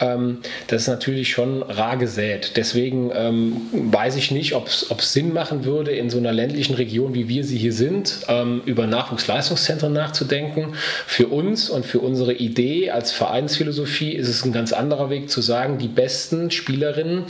[0.00, 2.52] ähm, das ist natürlich schon rar gesät.
[2.56, 7.14] Deswegen ähm, weiß ich nicht, ob es Sinn machen würde, in so einer ländlichen Region,
[7.14, 10.74] wie wir sie hier sind, ähm, über Nachwuchsleistungszentren nachzudenken.
[11.06, 15.42] Für uns und für unsere Idee als Vereinsphilosophie ist es ein ganz anderer Weg zu
[15.42, 17.24] sagen, die besten Spielerinnen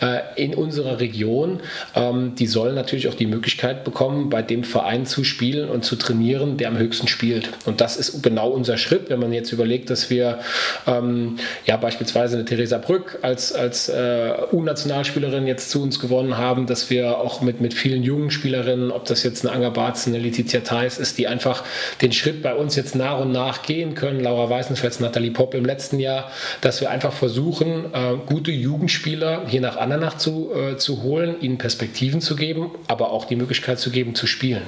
[0.00, 1.60] äh, in unserer Region,
[1.94, 5.96] ähm, die sollen natürlich auch die Möglichkeit bekommen, bei dem Verein zu spielen und zu
[5.96, 7.50] trainieren, der am höchsten spielt.
[7.64, 10.40] Und das ist genau unser Schritt, wenn man jetzt überlegt, dass wir
[10.86, 16.66] ähm, ja beispielsweise eine Theresa Brück als, als äh, U-Nationalspielerin jetzt zu uns gewonnen haben,
[16.66, 20.22] dass wir auch mit, mit vielen jungen Spielerinnen, ob das jetzt eine Anga Barzen, eine
[20.22, 21.64] Letizia Theis ist, die einfach
[22.02, 24.20] den Schritt bei uns jetzt nach und nach gehen können.
[24.20, 26.30] Laura Weißenfels, Nathalie Popp im letzten Jahr,
[26.60, 31.58] dass wir einfach versuchen, äh, gute Jugendspieler hier nach Andernach zu, äh, zu holen, ihnen
[31.58, 34.62] Perspektiven zu geben, aber auch die Möglichkeit zu geben, zu spielen.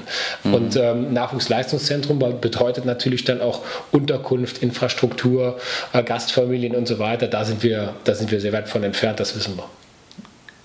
[0.44, 0.54] Mhm.
[0.54, 3.60] Und ähm, Nachwuchsleistungszentrum bedeutet natürlich dann auch
[3.92, 5.58] Unterkunft, Infrastruktur,
[5.92, 7.28] äh, Gastfamilien und so weiter.
[7.28, 9.68] Da sind wir wir, da sind wir sehr weit von entfernt, das wissen wir.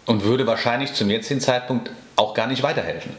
[0.05, 3.11] Und würde wahrscheinlich zum jetzigen Zeitpunkt auch gar nicht weiterhelfen.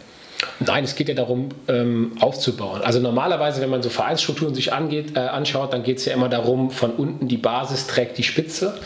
[0.60, 2.82] Nein, es geht ja darum, ähm, aufzubauen.
[2.82, 6.28] Also normalerweise, wenn man so Vereinsstrukturen sich angeht, äh, anschaut, dann geht es ja immer
[6.28, 8.78] darum, von unten die Basis trägt die Spitze.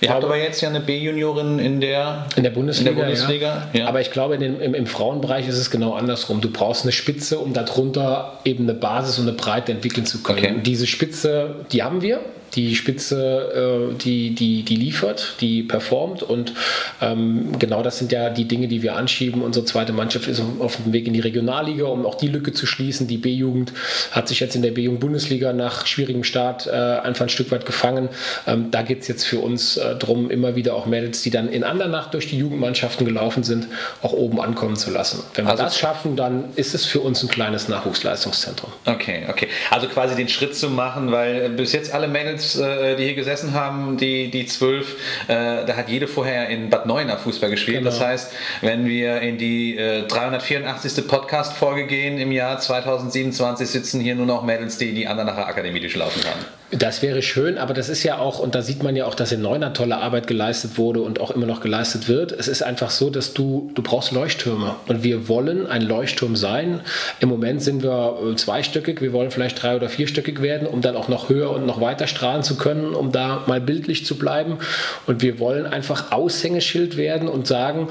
[0.00, 2.90] Ihr habt aber jetzt ja eine B-Juniorin in der, in der Bundesliga.
[2.90, 3.80] In der Bundesliga ja.
[3.80, 3.86] Ja.
[3.88, 6.40] Aber ich glaube, den, im, im, Frauenbereich ist es genau andersrum.
[6.40, 10.38] Du brauchst eine Spitze, um darunter eben eine Basis und eine Breite entwickeln zu können.
[10.38, 10.54] Okay.
[10.54, 12.20] Und diese Spitze, die haben wir
[12.54, 16.52] die Spitze, äh, die, die, die liefert, die performt und
[17.00, 19.42] ähm, genau das sind ja die Dinge, die wir anschieben.
[19.42, 22.66] Unsere zweite Mannschaft ist auf dem Weg in die Regionalliga, um auch die Lücke zu
[22.66, 23.06] schließen.
[23.06, 23.72] Die B-Jugend
[24.10, 28.08] hat sich jetzt in der B-Jugend-Bundesliga nach schwierigem Start äh, einfach ein Stück weit gefangen.
[28.46, 31.48] Ähm, da geht es jetzt für uns äh, darum, immer wieder auch Mädels, die dann
[31.48, 33.68] in Andernach durch die Jugendmannschaften gelaufen sind,
[34.02, 35.22] auch oben ankommen zu lassen.
[35.34, 38.72] Wenn wir also, das schaffen, dann ist es für uns ein kleines Nachwuchsleistungszentrum.
[38.86, 39.48] Okay, okay.
[39.70, 43.14] Also quasi den Schritt zu machen, weil bis jetzt alle Mädels Mädels, äh, die hier
[43.14, 44.96] gesessen haben, die, die zwölf,
[45.28, 47.78] äh, da hat jede vorher in Bad Neuenahr Fußball gespielt.
[47.78, 47.90] Genau.
[47.90, 51.06] Das heißt, wenn wir in die äh, 384.
[51.06, 56.22] Podcast-Folge gehen im Jahr 2027, sitzen hier nur noch Mädels, die die Andernacher Akademie durchlaufen
[56.24, 56.59] haben.
[56.72, 59.32] Das wäre schön, aber das ist ja auch, und da sieht man ja auch, dass
[59.32, 62.30] in Neuner tolle Arbeit geleistet wurde und auch immer noch geleistet wird.
[62.30, 66.80] Es ist einfach so, dass du, du brauchst Leuchttürme und wir wollen ein Leuchtturm sein.
[67.18, 70.94] Im Moment sind wir äh, zweistöckig, wir wollen vielleicht drei- oder vierstöckig werden, um dann
[70.94, 74.58] auch noch höher und noch weiter strahlen zu können, um da mal bildlich zu bleiben.
[75.08, 77.88] Und wir wollen einfach Aushängeschild werden und sagen,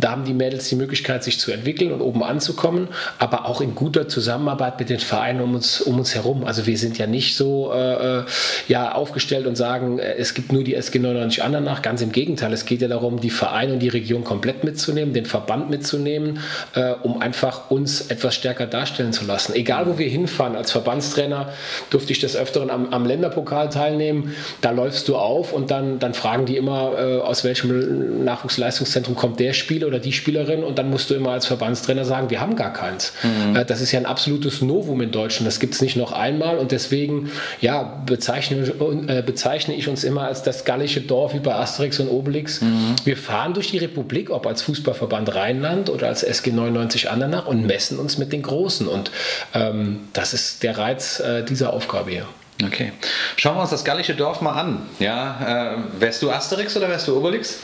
[0.00, 3.74] da haben die Mädels die Möglichkeit, sich zu entwickeln und oben anzukommen, aber auch in
[3.74, 6.44] guter Zusammenarbeit mit den Vereinen um uns, um uns herum.
[6.44, 8.24] Also wir sind ja nicht so äh, äh
[8.68, 11.82] ja, aufgestellt und sagen, äh, es gibt nur die SG 99 Andernach.
[11.82, 15.26] Ganz im Gegenteil, es geht ja darum, die Vereine und die Region komplett mitzunehmen, den
[15.26, 16.40] Verband mitzunehmen,
[16.74, 19.54] äh, um einfach uns etwas stärker darstellen zu lassen.
[19.54, 21.52] Egal, wo wir hinfahren, als Verbandstrainer
[21.90, 24.34] durfte ich des Öfteren am, am Länderpokal teilnehmen.
[24.60, 29.40] Da läufst du auf und dann, dann fragen die immer, äh, aus welchem Nachwuchsleistungszentrum kommt
[29.40, 32.54] der Spieler oder die Spielerin und dann musst du immer als Verbandstrainer sagen, wir haben
[32.54, 33.12] gar keins.
[33.22, 33.56] Mhm.
[33.56, 35.46] Äh, das ist ja ein absolutes Novum in Deutschland.
[35.46, 38.72] Das gibt es nicht noch einmal und deswegen ja, bezeichne,
[39.08, 42.60] äh, bezeichne ich uns immer als das gallische Dorf wie bei Asterix und Obelix.
[42.60, 42.94] Mhm.
[43.04, 47.66] Wir fahren durch die Republik, ob als Fußballverband Rheinland oder als SG 99 Andernach und
[47.66, 49.10] messen uns mit den Großen und
[49.54, 52.26] ähm, das ist der Reiz äh, dieser Aufgabe hier.
[52.64, 52.92] Okay.
[53.36, 54.82] Schauen wir uns das gallische Dorf mal an.
[54.98, 57.60] Ja, äh, wärst du Asterix oder wärst du Obelix?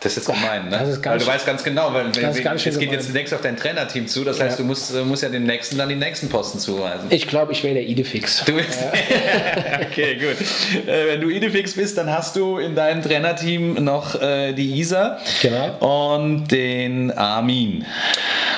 [0.00, 0.98] Das ist jetzt gemein, ne?
[1.02, 2.92] weil du weißt ganz genau, weil wenn, es geht gemein.
[2.92, 4.62] jetzt demnächst auf dein Trainerteam zu, das heißt, ja.
[4.62, 7.06] du musst, musst ja dem nächsten dann den nächsten Posten zuweisen.
[7.10, 8.44] Ich glaube, ich der Idefix.
[8.44, 8.80] Du bist.
[8.80, 9.80] Ja.
[9.90, 10.88] okay, gut.
[10.88, 15.18] Äh, wenn du Idefix bist, dann hast du in deinem Trainerteam noch äh, die Isa
[15.42, 16.14] genau.
[16.14, 17.84] und den Armin.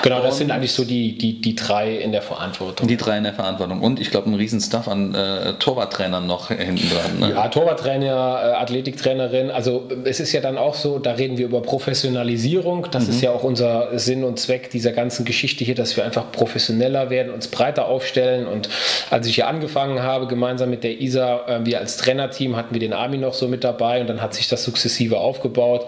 [0.03, 2.89] Genau, das sind eigentlich so die, die, die drei in der Verantwortung.
[2.89, 3.83] Die drei in der Verantwortung.
[3.83, 7.19] Und ich glaube, ein riesen Stuff an äh, Torwarttrainern noch hinten dran.
[7.19, 7.35] Ne?
[7.35, 9.51] Ja, Torwarttrainer, äh, Athletiktrainerin.
[9.51, 12.87] Also es ist ja dann auch so, da reden wir über Professionalisierung.
[12.91, 13.11] Das mhm.
[13.11, 17.11] ist ja auch unser Sinn und Zweck dieser ganzen Geschichte hier, dass wir einfach professioneller
[17.11, 18.47] werden, uns breiter aufstellen.
[18.47, 18.69] Und
[19.11, 22.81] als ich hier angefangen habe, gemeinsam mit der ISA, äh, wir als Trainerteam hatten wir
[22.81, 25.87] den Armin noch so mit dabei und dann hat sich das sukzessive aufgebaut.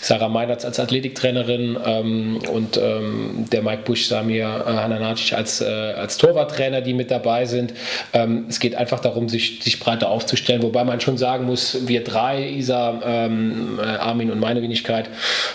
[0.00, 5.64] Sarah Meinertz als Athletiktrainerin ähm, und ähm, der Mike Busch, Samir äh, Hananacic als, äh,
[5.64, 7.74] als Torwarttrainer, die mit dabei sind.
[8.12, 12.04] Ähm, es geht einfach darum, sich, sich breiter aufzustellen, wobei man schon sagen muss, wir
[12.04, 15.08] drei, Isa, ähm, äh, Armin und meine Wenigkeit,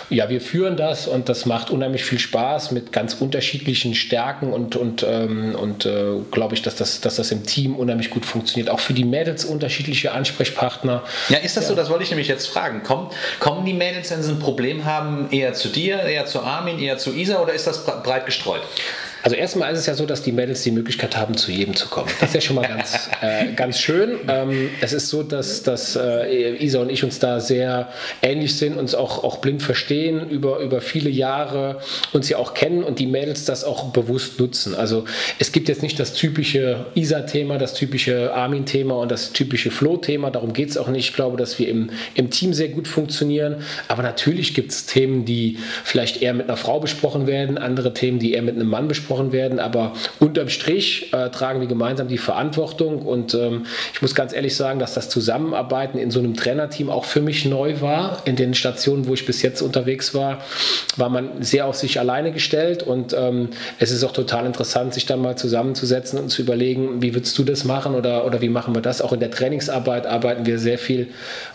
[0.08, 4.76] ja, wir führen das und das macht unheimlich viel Spaß mit ganz unterschiedlichen Stärken und,
[4.76, 8.70] und, ähm, und äh, glaube ich, dass das, dass das im Team unheimlich gut funktioniert.
[8.70, 11.02] Auch für die Mädels unterschiedliche Ansprechpartner.
[11.28, 11.70] Ja, ist das ja.
[11.70, 11.74] so?
[11.74, 12.82] Das wollte ich nämlich jetzt fragen.
[12.82, 16.78] Kommen, kommen die Mädels, wenn sie ein Problem haben, eher zu dir, eher zu Armin,
[16.78, 18.62] eher zu Isa oder ist das breit gestreut.
[19.22, 21.88] Also erstmal ist es ja so, dass die Mädels die Möglichkeit haben, zu jedem zu
[21.88, 22.08] kommen.
[22.20, 24.18] Das ist ja schon mal ganz, äh, ganz schön.
[24.28, 27.88] Ähm, es ist so, dass, dass äh, Isa und ich uns da sehr
[28.22, 31.80] ähnlich sind, uns auch, auch blind verstehen, über, über viele Jahre
[32.12, 34.74] uns ja auch kennen und die Mädels das auch bewusst nutzen.
[34.74, 35.04] Also
[35.38, 40.30] es gibt jetzt nicht das typische Isa-Thema, das typische Armin-Thema und das typische Flo-Thema.
[40.30, 41.10] Darum geht es auch nicht.
[41.10, 43.56] Ich glaube, dass wir im, im Team sehr gut funktionieren.
[43.88, 48.18] Aber natürlich gibt es Themen, die vielleicht eher mit einer Frau besprochen werden, andere Themen,
[48.18, 52.08] die eher mit einem Mann besprochen angesprochen werden, aber unterm Strich äh, tragen wir gemeinsam
[52.08, 56.34] die Verantwortung und ähm, ich muss ganz ehrlich sagen, dass das Zusammenarbeiten in so einem
[56.34, 58.22] Trainerteam auch für mich neu war.
[58.24, 60.38] In den Stationen, wo ich bis jetzt unterwegs war,
[60.96, 65.06] war man sehr auf sich alleine gestellt und ähm, es ist auch total interessant, sich
[65.06, 68.74] dann mal zusammenzusetzen und zu überlegen, wie würdest du das machen oder, oder wie machen
[68.74, 69.02] wir das?
[69.02, 71.08] Auch in der Trainingsarbeit arbeiten wir sehr viel,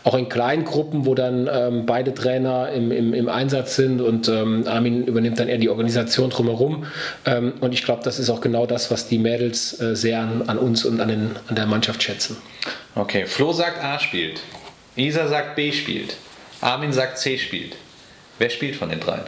[0.03, 4.27] auch in kleinen Gruppen, wo dann ähm, beide Trainer im, im, im, Einsatz sind und
[4.27, 6.85] ähm, Armin übernimmt dann eher die Organisation drumherum.
[7.45, 10.43] Ähm, und ich glaube, das ist auch genau das, was die Mädels äh, sehr an,
[10.47, 12.37] an uns und an, den, an der Mannschaft schätzen.
[12.95, 14.41] Okay, Flo sagt A spielt,
[14.95, 16.15] Isa sagt B spielt,
[16.61, 17.75] Armin sagt C spielt.
[18.37, 19.23] Wer spielt von den dreien?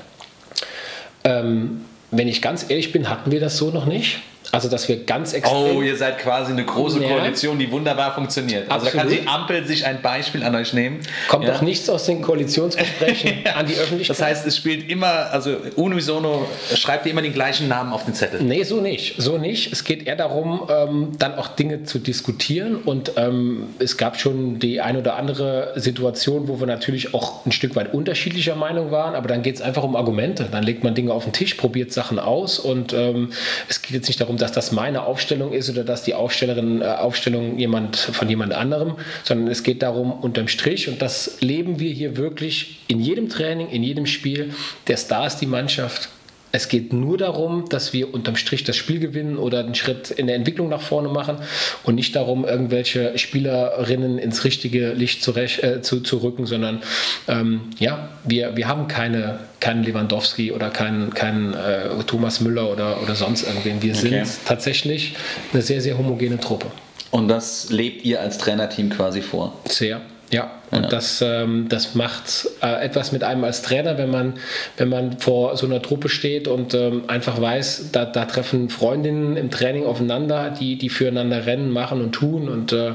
[1.24, 4.20] Ähm, wenn ich ganz ehrlich bin, hatten wir das so noch nicht.
[4.52, 5.78] Also, dass wir ganz extrem.
[5.78, 7.10] Oh, ihr seid quasi eine große ja.
[7.10, 8.70] Koalition, die wunderbar funktioniert.
[8.72, 8.94] Also, Absolut.
[8.94, 11.00] da kann die Ampel sich ein Beispiel an euch nehmen.
[11.28, 11.54] Kommt ja.
[11.54, 14.18] doch nichts aus den Koalitionsgesprächen an die Öffentlichkeit.
[14.18, 18.14] Das heißt, es spielt immer, also unisono schreibt ihr immer den gleichen Namen auf den
[18.14, 18.42] Zettel.
[18.42, 19.16] Nee, so nicht.
[19.22, 19.72] So nicht.
[19.72, 22.76] Es geht eher darum, ähm, dann auch Dinge zu diskutieren.
[22.76, 27.52] Und ähm, es gab schon die ein oder andere Situation, wo wir natürlich auch ein
[27.52, 29.16] Stück weit unterschiedlicher Meinung waren.
[29.16, 30.48] Aber dann geht es einfach um Argumente.
[30.52, 32.60] Dann legt man Dinge auf den Tisch, probiert Sachen aus.
[32.60, 33.32] Und ähm,
[33.68, 36.86] es geht jetzt nicht darum, dass das meine Aufstellung ist oder dass die Aufstellerin äh,
[36.86, 41.92] Aufstellung jemand von jemand anderem, sondern es geht darum unterm Strich und das leben wir
[41.92, 44.54] hier wirklich in jedem Training, in jedem Spiel.
[44.88, 46.10] Der Star ist die Mannschaft,
[46.52, 50.28] Es geht nur darum, dass wir unterm Strich das Spiel gewinnen oder einen Schritt in
[50.28, 51.38] der Entwicklung nach vorne machen
[51.84, 56.82] und nicht darum, irgendwelche Spielerinnen ins richtige Licht zu, äh, zu, zu rücken, sondern
[57.28, 63.02] ähm, ja, wir, wir haben keine, keinen Lewandowski oder keinen, keinen äh, Thomas Müller oder,
[63.02, 63.82] oder sonst irgendwen.
[63.82, 64.24] Wir okay.
[64.24, 65.16] sind tatsächlich
[65.52, 66.68] eine sehr, sehr homogene Truppe.
[67.12, 69.54] Und das lebt ihr als Trainerteam quasi vor?
[69.66, 70.02] Sehr.
[70.30, 70.90] Ja, und ja.
[70.90, 74.34] Das, ähm, das macht äh, etwas mit einem als Trainer, wenn man,
[74.76, 79.38] wenn man vor so einer Truppe steht und ähm, einfach weiß, da, da treffen Freundinnen
[79.38, 82.50] im Training aufeinander, die, die füreinander rennen, machen und tun.
[82.50, 82.94] Und äh,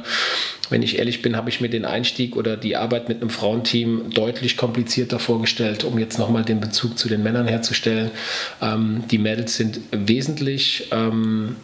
[0.69, 4.11] wenn ich ehrlich bin, habe ich mir den Einstieg oder die Arbeit mit einem Frauenteam
[4.11, 8.11] deutlich komplizierter vorgestellt, um jetzt nochmal den Bezug zu den Männern herzustellen.
[8.61, 11.57] Ähm, die Mädels sind wesentlich ähm,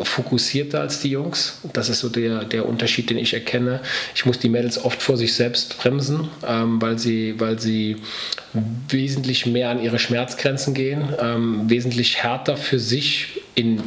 [0.00, 1.60] fokussierter als die Jungs.
[1.72, 3.80] Das ist so der, der Unterschied, den ich erkenne.
[4.14, 7.96] Ich muss die Mädels oft vor sich selbst bremsen, ähm, weil, sie, weil sie
[8.88, 13.82] wesentlich mehr an ihre Schmerzgrenzen gehen, ähm, wesentlich härter für sich in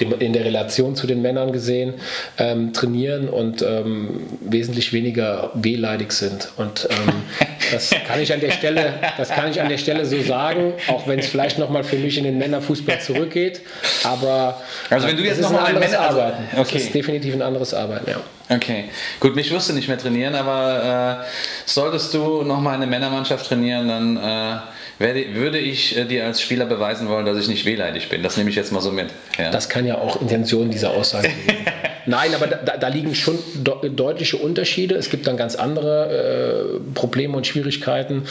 [0.00, 1.94] in der Relation zu den Männern gesehen,
[2.38, 6.50] ähm, trainieren und ähm, wesentlich weniger wehleidig sind.
[6.56, 7.22] Und ähm,
[7.72, 11.06] das kann ich an der Stelle, das kann ich an der Stelle so sagen, auch
[11.06, 13.62] wenn es vielleicht nochmal für mich in den Männerfußball zurückgeht.
[14.04, 16.44] Aber also wenn du jetzt nochmal ein Männer also, Arbeiten.
[16.52, 16.62] Okay.
[16.74, 18.20] Das ist definitiv ein anderes Arbeiten, ja.
[18.50, 18.84] Okay,
[19.20, 21.26] gut, mich wirst du nicht mehr trainieren, aber äh,
[21.66, 24.58] solltest du nochmal eine Männermannschaft trainieren, dann äh,
[24.98, 28.22] werde, würde ich äh, dir als Spieler beweisen wollen, dass ich nicht wehleidig bin.
[28.22, 29.08] Das nehme ich jetzt mal so mit.
[29.38, 29.50] Ja?
[29.50, 31.56] Das kann ja auch Intention dieser Aussage sein.
[32.06, 34.94] Nein, aber da, da, liegen schon de deutliche Unterschiede.
[34.94, 38.24] Es gibt dann ganz andere äh, Probleme und Schwierigkeiten.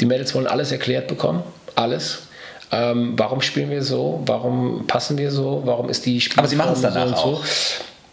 [0.00, 1.42] Die Mädels wollen alles erklärt bekommen.
[1.74, 2.28] Alles.
[2.70, 4.22] Ähm, warum spielen wir so?
[4.24, 5.62] Warum passen wir so?
[5.64, 7.44] Warum ist die Spielform Aber sie machen es danach so, auch.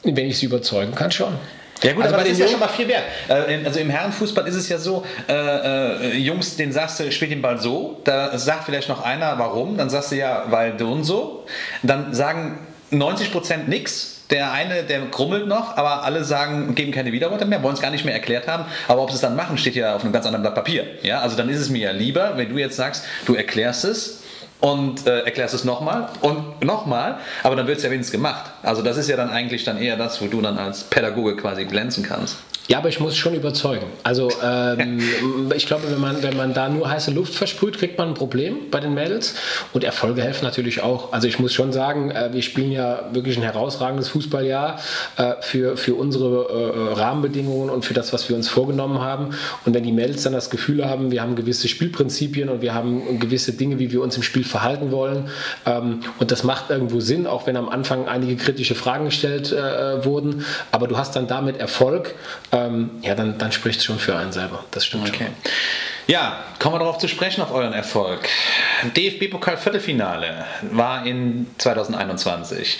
[0.04, 1.38] Wenn ich sie überzeugen kann, schon.
[1.84, 3.04] Ja gut, also aber das ist ja schon mal viel wert.
[3.28, 7.32] Äh, also im Herrenfußball ist es ja so, äh, äh, Jungs, den sagst du, spielt
[7.32, 10.92] den Ball so, da sagt vielleicht noch einer, warum, dann sagst du ja, weil du
[10.92, 11.46] und so.
[11.82, 12.60] Dann sagen
[12.92, 14.18] 90% nichts.
[14.30, 17.92] Der eine, der krummelt noch, aber alle sagen, geben keine Widerworte mehr, wollen es gar
[17.92, 18.64] nicht mehr erklärt haben.
[18.88, 20.86] Aber ob sie es dann machen, steht ja auf einem ganz anderen Blatt Papier.
[21.02, 24.21] Ja, also dann ist es mir ja lieber, wenn du jetzt sagst, du erklärst es
[24.62, 28.52] und äh, erklärst es nochmal und nochmal, aber dann wird es ja wenigstens gemacht.
[28.64, 31.66] Also das ist ja dann eigentlich dann eher das, wo du dann als Pädagoge quasi
[31.66, 32.38] glänzen kannst.
[32.72, 33.86] Ja, aber ich muss schon überzeugen.
[34.04, 35.02] Also ähm,
[35.56, 38.70] ich glaube, wenn man, wenn man da nur heiße Luft versprüht, kriegt man ein Problem
[38.72, 39.36] bei den Mädels.
[39.74, 41.12] Und Erfolge helfen natürlich auch.
[41.12, 44.80] Also ich muss schon sagen, äh, wir spielen ja wirklich ein herausragendes Fußballjahr
[45.18, 49.32] äh, für, für unsere äh, Rahmenbedingungen und für das, was wir uns vorgenommen haben.
[49.66, 53.20] Und wenn die Mädels dann das Gefühl haben, wir haben gewisse Spielprinzipien und wir haben
[53.20, 55.30] gewisse Dinge, wie wir uns im Spiel verhalten wollen,
[55.66, 60.06] ähm, und das macht irgendwo Sinn, auch wenn am Anfang einige kritische Fragen gestellt äh,
[60.06, 62.16] wurden, aber du hast dann damit Erfolg.
[62.52, 64.64] Äh, ähm, ja, dann, dann spricht es schon für einen selber.
[64.72, 65.26] Das stimmt okay.
[65.26, 65.52] schon.
[66.08, 68.28] Ja, kommen wir darauf zu sprechen, auf euren Erfolg.
[68.96, 72.80] DFB-Pokal-Viertelfinale war in 2021.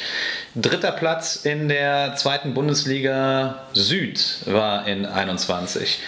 [0.56, 6.00] Dritter Platz in der zweiten Bundesliga Süd war in 21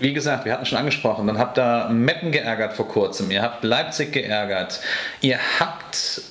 [0.00, 3.64] wie gesagt, wir hatten schon angesprochen, dann habt ihr Meppen geärgert vor kurzem, ihr habt
[3.64, 4.80] Leipzig geärgert,
[5.20, 6.22] ihr habt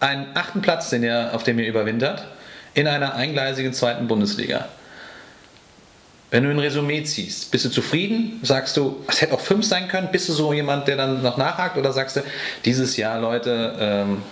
[0.00, 2.26] einen achten Platz, den ihr, auf dem ihr überwintert,
[2.74, 4.68] in einer eingleisigen zweiten Bundesliga.
[6.30, 8.40] Wenn du ein Resümee ziehst, bist du zufrieden?
[8.42, 10.08] Sagst du, es hätte auch fünf sein können?
[10.10, 11.76] Bist du so jemand, der dann noch nachhakt?
[11.76, 12.22] Oder sagst du,
[12.64, 14.22] dieses Jahr, Leute, ähm,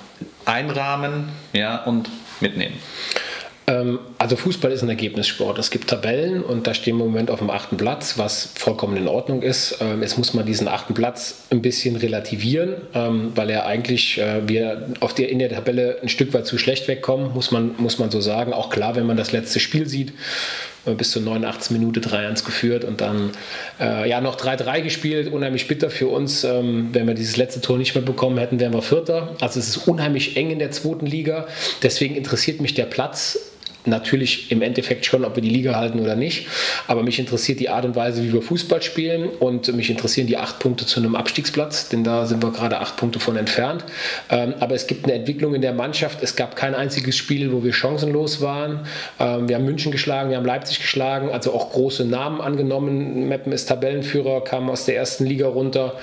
[0.45, 2.77] einrahmen ja, und mitnehmen?
[3.73, 5.59] Ähm, also Fußball ist ein Ergebnissport.
[5.59, 8.97] Es gibt Tabellen und da stehen wir im Moment auf dem achten Platz, was vollkommen
[8.97, 9.79] in Ordnung ist.
[9.81, 14.47] Ähm, jetzt muss man diesen achten Platz ein bisschen relativieren, ähm, weil er eigentlich äh,
[14.47, 17.99] wir auf der, in der Tabelle ein Stück weit zu schlecht wegkommen, muss man, muss
[17.99, 18.53] man so sagen.
[18.53, 20.13] Auch klar, wenn man das letzte Spiel sieht,
[20.85, 21.71] bis zur 89.
[21.71, 23.31] Minute 3-1 geführt und dann
[23.79, 25.33] äh, ja noch 3-3 gespielt.
[25.33, 26.43] Unheimlich bitter für uns.
[26.43, 29.37] Wenn wir dieses letzte Tor nicht mehr bekommen hätten, wären wir Vierter.
[29.41, 31.47] Also es ist unheimlich eng in der zweiten Liga.
[31.85, 33.39] Deswegen interessiert mich der Platz
[33.85, 36.47] natürlich im Endeffekt schon, ob wir die Liga halten oder nicht.
[36.87, 40.37] Aber mich interessiert die Art und Weise, wie wir Fußball spielen und mich interessieren die
[40.37, 43.85] acht Punkte zu einem Abstiegsplatz, denn da sind wir gerade acht Punkte von entfernt.
[44.31, 46.23] Ähm, aber es gibt eine Entwicklung in der Mannschaft.
[46.23, 48.87] Es gab kein einziges Spiel, wo wir chancenlos waren.
[49.19, 53.29] Ähm, wir haben München geschlagen, wir haben Leipzig geschlagen, also auch große Namen angenommen.
[53.29, 55.95] Meppen ist Tabellenführer, kam aus der ersten Liga runter,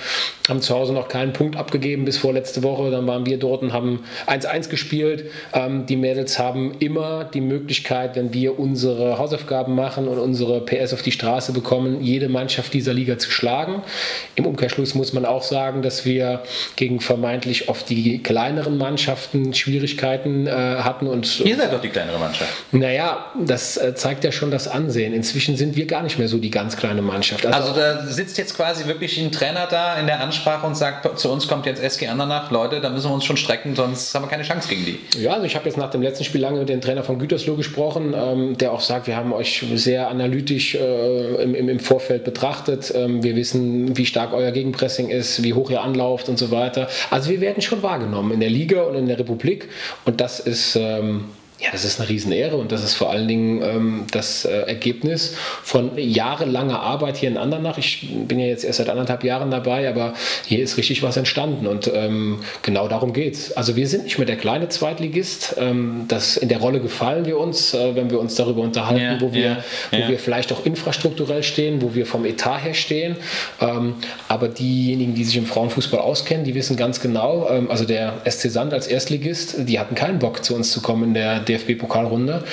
[0.48, 2.92] haben zu Hause noch keinen Punkt abgegeben bis vorletzte Woche.
[2.92, 5.26] Dann waren wir dort und haben 1-1 gespielt.
[5.54, 10.60] Ähm, die Mädels haben immer die Möglichkeit, Möglichkeit, wenn wir unsere Hausaufgaben machen und unsere
[10.62, 13.84] PS auf die Straße bekommen, jede Mannschaft dieser Liga zu schlagen.
[14.34, 16.42] Im Umkehrschluss muss man auch sagen, dass wir
[16.78, 21.06] gegen vermeintlich oft die kleineren Mannschaften Schwierigkeiten äh, hatten.
[21.06, 22.50] Und, Ihr seid doch die kleinere Mannschaft.
[22.72, 25.14] Naja, das äh, zeigt ja schon das Ansehen.
[25.14, 27.46] Inzwischen sind wir gar nicht mehr so die ganz kleine Mannschaft.
[27.46, 31.20] Also, also da sitzt jetzt quasi wirklich ein Trainer da in der Ansprache und sagt,
[31.20, 34.24] zu uns kommt jetzt SG Andernach, Leute, da müssen wir uns schon strecken, sonst haben
[34.24, 35.00] wir keine Chance gegen die.
[35.22, 37.59] Ja, also ich habe jetzt nach dem letzten Spiel lange mit dem Trainer von Gütersloh
[37.60, 42.92] gesprochen, ähm, der auch sagt, wir haben euch sehr analytisch äh, im, im, Vorfeld betrachtet.
[42.96, 46.88] Ähm, wir wissen, wie stark euer Gegenpressing ist, wie hoch ihr anlauft und so weiter.
[47.12, 49.70] Also wir werden schon wahrgenommen in der Liga und in der Republik
[50.06, 51.26] und das ist ähm,
[51.62, 55.36] ja, das ist eine Riesenehre und das ist vor allen Dingen ähm, das äh, Ergebnis
[55.62, 57.78] von jahrelanger Arbeit hier in Andernach.
[57.78, 60.14] Ich bin ja jetzt erst seit anderthalb Jahren dabei, aber
[60.46, 63.58] hier ist richtig was entstanden und ähm, genau darum geht es.
[63.58, 65.56] Also wir sind nicht mehr der kleine Zweitligist.
[65.60, 69.20] Ähm, das, in der Rolle gefallen wir uns, äh, wenn wir uns darüber unterhalten, ja,
[69.20, 70.08] wo, wir, ja, wo ja.
[70.08, 73.18] wir vielleicht auch infrastrukturell stehen, wo wir vom Etat her stehen.
[73.60, 73.96] Ähm,
[74.30, 78.50] aber diejenigen, die sich im Frauenfußball auskennen, die wissen ganz genau, ähm, also der SC
[78.50, 82.44] Sand als Erstligist, die hatten keinen Bock zu uns zu kommen in der DFB-Pokalrunde.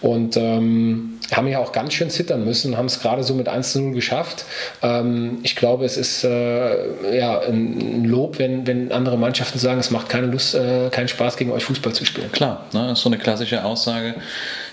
[0.00, 3.72] Und ähm, haben ja auch ganz schön zittern müssen, haben es gerade so mit 1
[3.72, 4.44] zu 0 geschafft.
[4.82, 9.90] Ähm, ich glaube, es ist äh, ja, ein Lob, wenn, wenn andere Mannschaften sagen, es
[9.90, 12.30] macht keine Lust, äh, keinen Spaß, gegen euch Fußball zu spielen.
[12.32, 14.14] Klar, ne, das ist so eine klassische Aussage.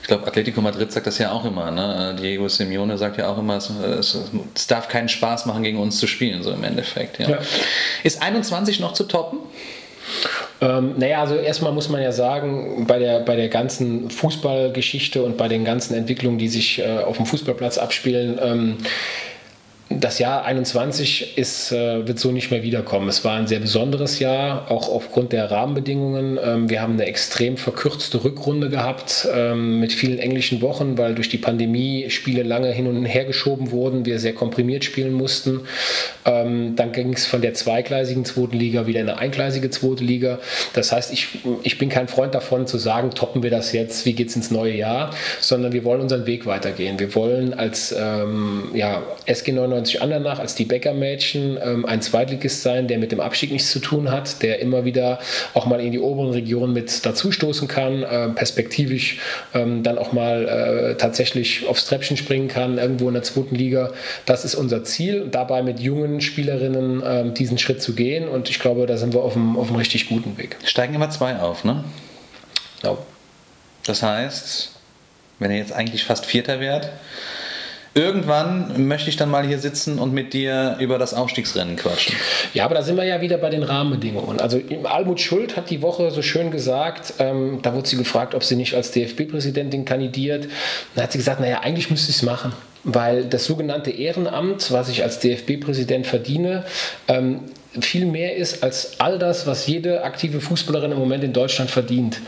[0.01, 1.71] Ich glaube, Atletico Madrid sagt das ja auch immer.
[1.71, 2.15] Ne?
[2.19, 4.17] Diego Simeone sagt ja auch immer, es, es,
[4.55, 7.19] es, darf keinen Spaß machen, gegen uns zu spielen, so im Endeffekt.
[7.19, 7.29] Ja.
[7.29, 7.37] Ja.
[8.03, 9.39] Ist 21 noch zu toppen?
[10.61, 15.35] Ähm, naja, also erstmal muss man ja sagen, bei der, bei der ganzen Fußballgeschichte und
[15.35, 18.77] bei den ganzen Entwicklungen, die sich äh, auf dem Fußballplatz abspielen, ähm,
[19.99, 23.07] das Jahr 21 ist, äh, wird so nicht mehr wiederkommen.
[23.09, 26.39] Es war ein sehr besonderes Jahr, auch aufgrund der Rahmenbedingungen.
[26.43, 31.29] Ähm, wir haben eine extrem verkürzte Rückrunde gehabt ähm, mit vielen englischen Wochen, weil durch
[31.29, 35.61] die Pandemie Spiele lange hin und her geschoben wurden, wir sehr komprimiert spielen mussten.
[36.25, 40.39] Ähm, dann ging es von der zweigleisigen zweiten Liga wieder in eine eingleisige zweite Liga.
[40.73, 44.13] Das heißt, ich, ich bin kein Freund davon zu sagen, toppen wir das jetzt, wie
[44.13, 46.99] geht es ins neue Jahr, sondern wir wollen unseren Weg weitergehen.
[46.99, 52.61] Wir wollen als ähm, ja, SG 99 99 Andernach als die Bäckermädchen ähm, ein Zweitligist
[52.61, 55.19] sein, der mit dem Abstieg nichts zu tun hat, der immer wieder
[55.53, 59.19] auch mal in die oberen Regionen mit dazustoßen kann, äh, perspektivisch
[59.53, 63.91] ähm, dann auch mal äh, tatsächlich aufs Treppchen springen kann, irgendwo in der zweiten Liga.
[64.25, 68.59] Das ist unser Ziel, dabei mit jungen Spielerinnen äh, diesen Schritt zu gehen und ich
[68.59, 70.57] glaube, da sind wir auf einem, auf einem richtig guten Weg.
[70.63, 71.83] Steigen immer zwei auf, ne?
[72.83, 72.97] Ja.
[73.85, 74.71] Das heißt,
[75.39, 76.91] wenn ihr jetzt eigentlich fast Vierter wärt,
[77.93, 82.15] Irgendwann möchte ich dann mal hier sitzen und mit dir über das Aufstiegsrennen quatschen.
[82.53, 84.39] Ja, aber da sind wir ja wieder bei den Rahmenbedingungen.
[84.39, 88.43] Also Almut Schuld hat die Woche so schön gesagt, ähm, da wurde sie gefragt, ob
[88.43, 90.47] sie nicht als DFB-Präsidentin kandidiert.
[90.95, 94.89] Da hat sie gesagt, naja, eigentlich müsste ich es machen weil das sogenannte Ehrenamt, was
[94.89, 96.65] ich als DFB-Präsident verdiene,
[97.07, 97.41] ähm,
[97.79, 102.19] viel mehr ist als all das, was jede aktive Fußballerin im Moment in Deutschland verdient.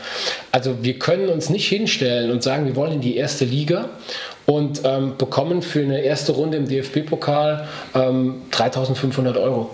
[0.52, 3.90] Also wir können uns nicht hinstellen und sagen, wir wollen in die erste Liga
[4.46, 9.70] und ähm, bekommen für eine erste Runde im DFB-Pokal ähm, 3.500 Euro.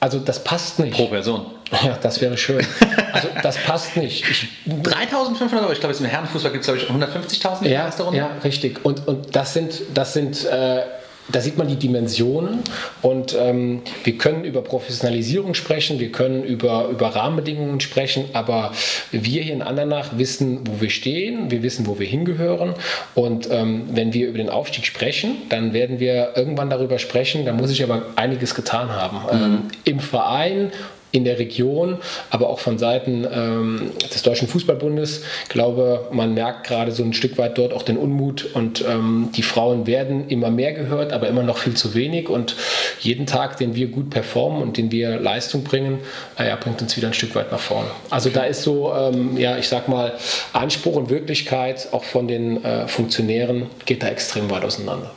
[0.00, 0.96] Also das passt nicht.
[0.96, 1.46] Pro Person.
[1.82, 2.64] Ja, das wäre schön.
[3.16, 4.26] Also das passt nicht.
[4.68, 8.02] 3.500 Euro, ich glaube, im Herrenfußball gibt es, glaube ich, 150.000 in ja, der ersten
[8.02, 8.18] Runde.
[8.18, 8.84] Ja, richtig.
[8.84, 10.82] Und, und das sind, das sind äh,
[11.28, 12.60] da sieht man die Dimensionen
[13.02, 18.72] und ähm, wir können über Professionalisierung sprechen, wir können über, über Rahmenbedingungen sprechen, aber
[19.10, 22.74] wir hier in Andernach wissen, wo wir stehen, wir wissen, wo wir hingehören
[23.14, 27.52] und ähm, wenn wir über den Aufstieg sprechen, dann werden wir irgendwann darüber sprechen, da
[27.52, 29.18] muss ich aber einiges getan haben.
[29.18, 29.44] Mhm.
[29.44, 30.70] Ähm, Im Verein
[31.12, 31.98] in der Region,
[32.30, 35.22] aber auch von Seiten ähm, des Deutschen Fußballbundes.
[35.44, 39.30] Ich glaube, man merkt gerade so ein Stück weit dort auch den Unmut und ähm,
[39.34, 42.56] die Frauen werden immer mehr gehört, aber immer noch viel zu wenig und
[43.00, 45.98] jeden Tag, den wir gut performen und den wir Leistung bringen,
[46.38, 47.88] naja, bringt uns wieder ein Stück weit nach vorne.
[48.10, 50.14] Also da ist so, ähm, ja, ich sag mal,
[50.52, 55.12] Anspruch und Wirklichkeit auch von den äh, Funktionären geht da extrem weit auseinander.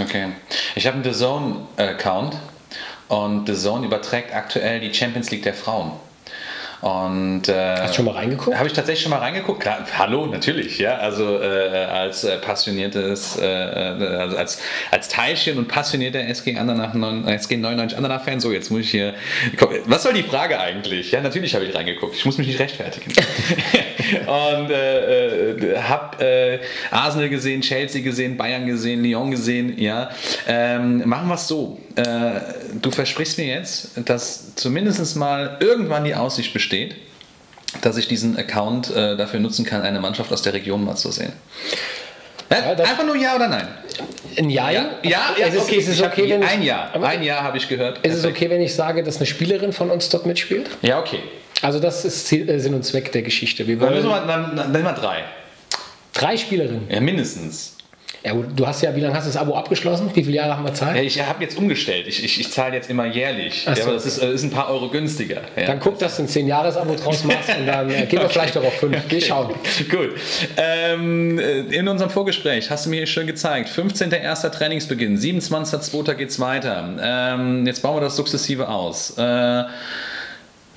[0.00, 0.28] Okay.
[0.74, 2.36] Ich habe einen The Zone-Account
[3.12, 5.92] und The Zone überträgt aktuell die Champions League der Frauen.
[6.80, 8.56] Und, äh, Hast du schon mal reingeguckt?
[8.56, 9.60] Habe ich tatsächlich schon mal reingeguckt.
[9.60, 10.96] Klar, hallo, natürlich, ja.
[10.96, 14.60] Also äh, als äh, passioniertes, äh, äh, also als,
[14.90, 16.92] als Teilchen und passionierter SG, Andernach,
[17.28, 18.40] SG 99 Andernach-Fan.
[18.40, 19.14] So, jetzt muss ich hier.
[19.58, 21.12] Komm, was soll die Frage eigentlich?
[21.12, 22.16] Ja, natürlich habe ich reingeguckt.
[22.16, 23.12] Ich muss mich nicht rechtfertigen.
[24.26, 26.60] und äh, habe
[26.90, 29.78] Arsenal gesehen, Chelsea gesehen, Bayern gesehen, Lyon gesehen.
[29.78, 30.10] Ja,
[30.48, 31.78] ähm, machen wir es so.
[31.94, 36.94] Du versprichst mir jetzt, dass zumindest mal irgendwann die Aussicht besteht,
[37.80, 41.10] dass ich diesen Account äh, dafür nutzen kann, eine Mannschaft aus der Region mal zu
[41.10, 41.32] sehen.
[42.50, 43.66] Ja, Einfach nur Ja oder Nein?
[44.36, 44.72] Ein Jahr?
[44.72, 45.76] Ja, ja, ja ist es, okay.
[45.76, 47.02] ist es Ich hab- okay, wenn ich, ein Jahr.
[47.02, 48.04] Ein Jahr habe ich gehört.
[48.06, 50.68] Ist es okay, wenn ich sage, dass eine Spielerin von uns dort mitspielt?
[50.82, 51.20] Ja, okay.
[51.62, 53.66] Also das ist Ziel, äh, Sinn und Zweck der Geschichte.
[53.66, 55.24] Wir Dann müssen wir, dann, dann nehmen wir drei.
[56.12, 56.90] drei Spielerinnen.
[56.90, 57.76] Ja, mindestens.
[58.24, 60.08] Ja, du hast ja, wie lange hast du das Abo abgeschlossen?
[60.14, 60.94] Wie viele Jahre haben wir Zeit?
[60.94, 62.06] Ja, ich habe jetzt umgestellt.
[62.06, 63.64] Ich, ich, ich zahle jetzt immer jährlich.
[63.64, 63.72] So.
[63.72, 65.40] Ja, aber das ist, äh, ist ein paar Euro günstiger.
[65.56, 65.66] Ja.
[65.66, 68.64] Dann guck, dass du ein 10-Jahres-Abo draus machst und dann äh, gehen wir vielleicht doch
[68.64, 68.96] auf 5.
[69.08, 69.54] Wir schauen.
[69.90, 70.10] Gut.
[70.56, 73.68] Ähm, äh, in unserem Vorgespräch hast du mir hier schön gezeigt.
[73.68, 74.50] 15.01.
[74.50, 76.14] Trainingsbeginn, 27.02.
[76.14, 76.96] geht's weiter.
[77.02, 79.18] Ähm, jetzt bauen wir das sukzessive aus.
[79.18, 79.64] Äh,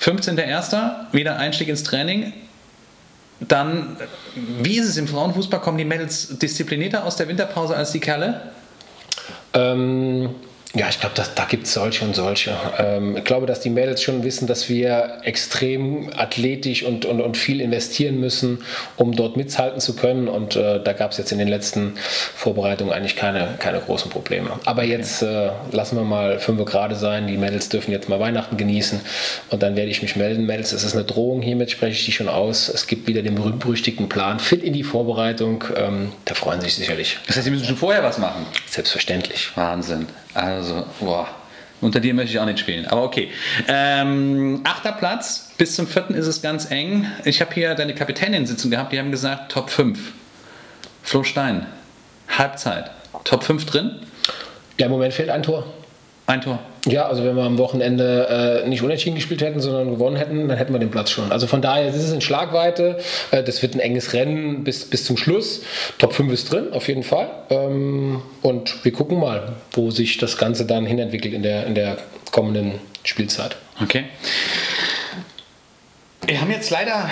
[0.01, 1.13] 15.01.
[1.13, 2.33] wieder Einstieg ins Training.
[3.39, 3.97] Dann,
[4.61, 5.59] wie ist es im Frauenfußball?
[5.59, 8.41] Kommen die Mädels disziplinierter aus der Winterpause als die Kerle?
[9.53, 10.29] Ähm,
[10.75, 12.53] ja, ich glaube, da gibt es solche und solche.
[12.77, 17.37] Ähm, ich glaube, dass die Mädels schon wissen, dass wir extrem athletisch und, und, und
[17.37, 18.63] viel investieren müssen,
[18.97, 20.27] um dort mithalten zu können.
[20.27, 21.93] Und äh, da gab es jetzt in den letzten
[22.35, 24.49] Vorbereitungen eigentlich keine, keine großen Probleme.
[24.65, 27.27] Aber jetzt äh, lassen wir mal fünf gerade sein.
[27.27, 28.99] Die Mädels dürfen jetzt mal Weihnachten genießen.
[29.51, 30.45] Und dann werde ich mich melden.
[30.45, 31.41] Mädels, es ist eine Drohung.
[31.41, 32.67] Hiermit spreche ich die schon aus.
[32.67, 34.39] Es gibt wieder den berühmt-berüchtigten Plan.
[34.39, 35.63] Fit in die Vorbereitung.
[35.77, 37.17] Ähm, da freuen sie sich sicherlich.
[37.27, 38.45] Das heißt, sie müssen schon vorher was machen.
[38.69, 39.51] Selbstverständlich.
[39.55, 40.07] Wahnsinn.
[40.35, 41.27] Also, boah.
[41.81, 42.85] Unter dir möchte ich auch nicht spielen.
[42.85, 43.31] Aber okay.
[43.67, 45.51] Ähm, achter Platz.
[45.57, 47.07] Bis zum vierten ist es ganz eng.
[47.25, 48.93] Ich habe hier deine Kapitänin-Sitzung gehabt.
[48.93, 49.99] Die haben gesagt, Top 5.
[51.03, 51.65] Flo Stein.
[52.29, 52.91] Halbzeit.
[53.23, 53.99] Top 5 drin.
[54.77, 55.65] Ja, im Moment fehlt ein Tor.
[56.27, 56.59] Ein Tor.
[56.85, 60.57] Ja, also wenn wir am Wochenende äh, nicht unentschieden gespielt hätten, sondern gewonnen hätten, dann
[60.57, 61.31] hätten wir den Platz schon.
[61.31, 62.99] Also von daher, ist in Schlagweite.
[63.31, 65.63] Äh, das wird ein enges Rennen bis, bis zum Schluss.
[65.97, 67.29] Top 5 ist drin, auf jeden Fall.
[67.49, 71.97] Ähm, und wir gucken mal, wo sich das Ganze dann hinentwickelt in der, in der
[72.31, 73.55] kommenden Spielzeit.
[73.81, 74.05] Okay.
[76.27, 77.09] Wir haben jetzt leider.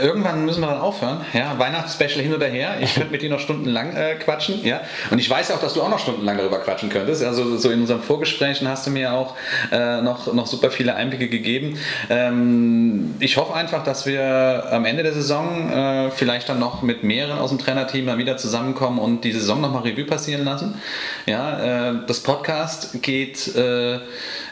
[0.00, 1.20] Irgendwann müssen wir dann aufhören.
[1.32, 2.76] Ja, Weihnachtsspecial hin oder her.
[2.80, 4.64] Ich könnte mit dir noch stundenlang äh, quatschen.
[4.64, 4.80] Ja.
[5.10, 7.22] Und ich weiß ja auch, dass du auch noch stundenlang darüber quatschen könntest.
[7.22, 9.34] Also so in unseren Vorgesprächen hast du mir auch
[9.72, 11.78] äh, noch, noch super viele Einblicke gegeben.
[12.10, 17.02] Ähm, ich hoffe einfach, dass wir am Ende der Saison äh, vielleicht dann noch mit
[17.02, 20.80] mehreren aus dem Trainerteam mal wieder zusammenkommen und die Saison nochmal Revue passieren lassen.
[21.26, 23.98] Ja, äh, das Podcast geht äh,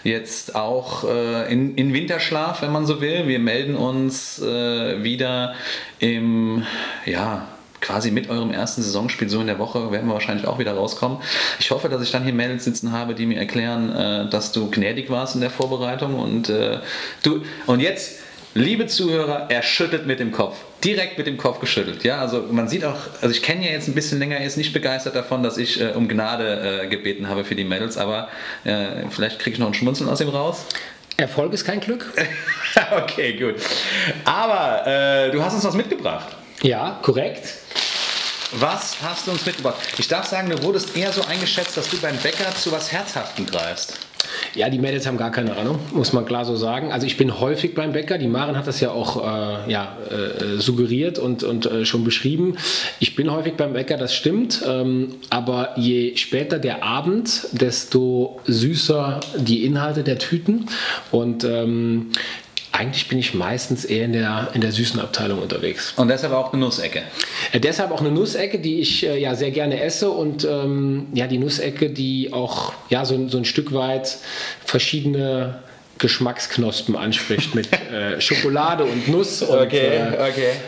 [0.04, 3.26] jetzt auch äh, in, in Winterschlaf, wenn man so will.
[3.26, 5.02] Wir melden uns äh,
[5.34, 5.54] wieder
[5.98, 6.64] im,
[7.06, 7.48] ja,
[7.80, 11.18] quasi mit eurem ersten Saisonspiel, so in der Woche, werden wir wahrscheinlich auch wieder rauskommen.
[11.58, 14.70] Ich hoffe, dass ich dann hier Mädels sitzen habe, die mir erklären, äh, dass du
[14.70, 16.78] gnädig warst in der Vorbereitung und äh,
[17.22, 18.20] du, und jetzt,
[18.54, 20.56] liebe Zuhörer, er schüttelt mit dem Kopf.
[20.82, 22.04] Direkt mit dem Kopf geschüttelt.
[22.04, 24.56] Ja, also man sieht auch, also ich kenne ja jetzt ein bisschen länger, er ist
[24.56, 28.28] nicht begeistert davon, dass ich äh, um Gnade äh, gebeten habe für die Mädels, aber
[28.64, 30.64] äh, vielleicht kriege ich noch ein Schmunzeln aus ihm raus.
[31.24, 32.12] Erfolg ist kein Glück.
[33.02, 33.56] okay, gut.
[34.26, 36.28] Aber äh, du hast uns was mitgebracht.
[36.62, 37.48] Ja, korrekt.
[38.52, 39.76] Was hast du uns mitgebracht?
[39.96, 43.46] Ich darf sagen, du wurdest eher so eingeschätzt, dass du beim Bäcker zu was Herzhaftem
[43.46, 43.98] greifst.
[44.54, 46.92] Ja, die Mädels haben gar keine Ahnung, muss man klar so sagen.
[46.92, 48.18] Also ich bin häufig beim Bäcker.
[48.18, 52.56] Die Maren hat das ja auch äh, ja, äh, suggeriert und, und äh, schon beschrieben.
[53.00, 54.62] Ich bin häufig beim Bäcker, das stimmt.
[54.66, 60.66] Ähm, aber je später der Abend, desto süßer die Inhalte der Tüten.
[61.10, 62.10] Und ähm,
[62.74, 65.94] eigentlich bin ich meistens eher in der, in der süßen Abteilung unterwegs.
[65.96, 67.02] Und deshalb auch eine Nussecke.
[67.52, 71.28] Äh, deshalb auch eine Nussecke, die ich äh, ja sehr gerne esse und ähm, ja
[71.28, 74.16] die Nussecke, die auch ja so, so ein Stück weit
[74.64, 75.60] verschiedene
[75.98, 80.00] Geschmacksknospen anspricht mit äh, Schokolade und Nuss und okay,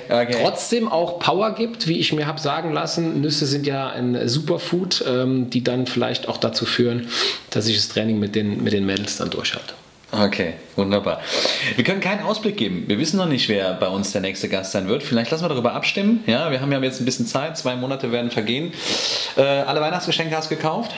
[0.08, 0.36] okay.
[0.40, 3.20] trotzdem auch Power gibt, wie ich mir habe sagen lassen.
[3.20, 7.08] Nüsse sind ja ein Superfood, ähm, die dann vielleicht auch dazu führen,
[7.50, 9.74] dass ich das Training mit den, mit den Mädels dann durchhalte.
[10.18, 11.20] Okay, wunderbar.
[11.74, 12.84] Wir können keinen Ausblick geben.
[12.86, 15.02] Wir wissen noch nicht, wer bei uns der nächste Gast sein wird.
[15.02, 16.24] Vielleicht lassen wir darüber abstimmen.
[16.26, 17.58] Ja, wir haben ja jetzt ein bisschen Zeit.
[17.58, 18.72] Zwei Monate werden vergehen.
[19.36, 20.92] Äh, alle Weihnachtsgeschenke hast du gekauft?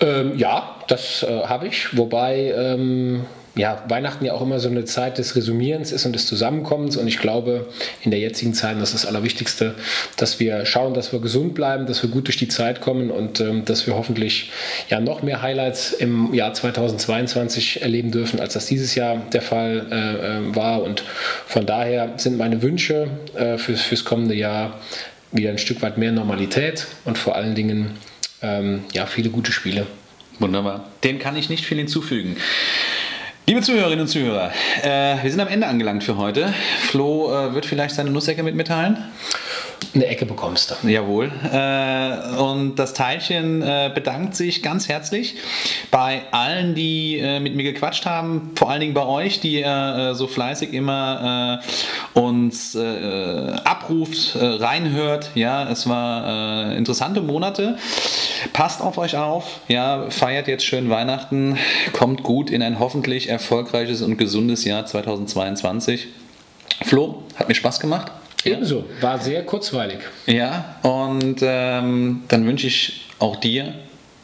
[0.00, 1.96] Ähm, ja, das äh, habe ich.
[1.96, 6.26] Wobei ähm, ja, Weihnachten ja auch immer so eine Zeit des Resümierens ist und des
[6.26, 6.96] Zusammenkommens.
[6.96, 7.68] Und ich glaube,
[8.02, 9.74] in der jetzigen Zeit, das ist das Allerwichtigste,
[10.16, 13.40] dass wir schauen, dass wir gesund bleiben, dass wir gut durch die Zeit kommen und
[13.40, 14.50] ähm, dass wir hoffentlich
[14.88, 19.86] ja noch mehr Highlights im Jahr 2022 erleben dürfen, als das dieses Jahr der Fall
[19.90, 20.82] äh, äh, war.
[20.82, 21.04] Und
[21.46, 24.80] von daher sind meine Wünsche äh, fürs, fürs kommende Jahr
[25.30, 27.90] wieder ein Stück weit mehr Normalität und vor allen Dingen
[28.42, 29.86] ähm, ja, viele gute Spiele.
[30.38, 30.90] Wunderbar.
[31.04, 32.36] Dem kann ich nicht viel hinzufügen.
[33.46, 36.54] Liebe Zuhörerinnen und Zuhörer, äh, wir sind am Ende angelangt für heute.
[36.78, 38.96] Flo äh, wird vielleicht seine Nussecke mit mitteilen.
[39.94, 40.88] Eine Ecke bekommst du.
[40.88, 41.30] Jawohl.
[41.52, 45.36] Äh, und das Teilchen äh, bedankt sich ganz herzlich
[45.90, 50.14] bei allen, die äh, mit mir gequatscht haben, vor allen Dingen bei euch, die ihr
[50.14, 51.60] so fleißig immer
[52.14, 55.30] uns abruft, reinhört.
[55.34, 57.76] Ja, es war interessante Monate.
[58.52, 59.60] Passt auf euch auf.
[59.68, 61.58] Ja, feiert jetzt schön Weihnachten.
[61.92, 66.08] Kommt gut in ein hoffentlich erfolgreiches und gesundes Jahr 2022.
[66.82, 68.10] Flo, hat mir Spaß gemacht.
[68.44, 69.98] Ebenso, war sehr kurzweilig.
[70.26, 73.74] Ja, und ähm, dann wünsche ich auch dir,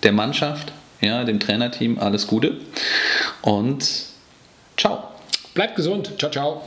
[0.03, 2.57] der Mannschaft, ja, dem Trainerteam alles Gute
[3.43, 3.89] und
[4.77, 5.05] ciao.
[5.55, 6.13] Bleibt gesund.
[6.19, 6.63] Ciao, ciao.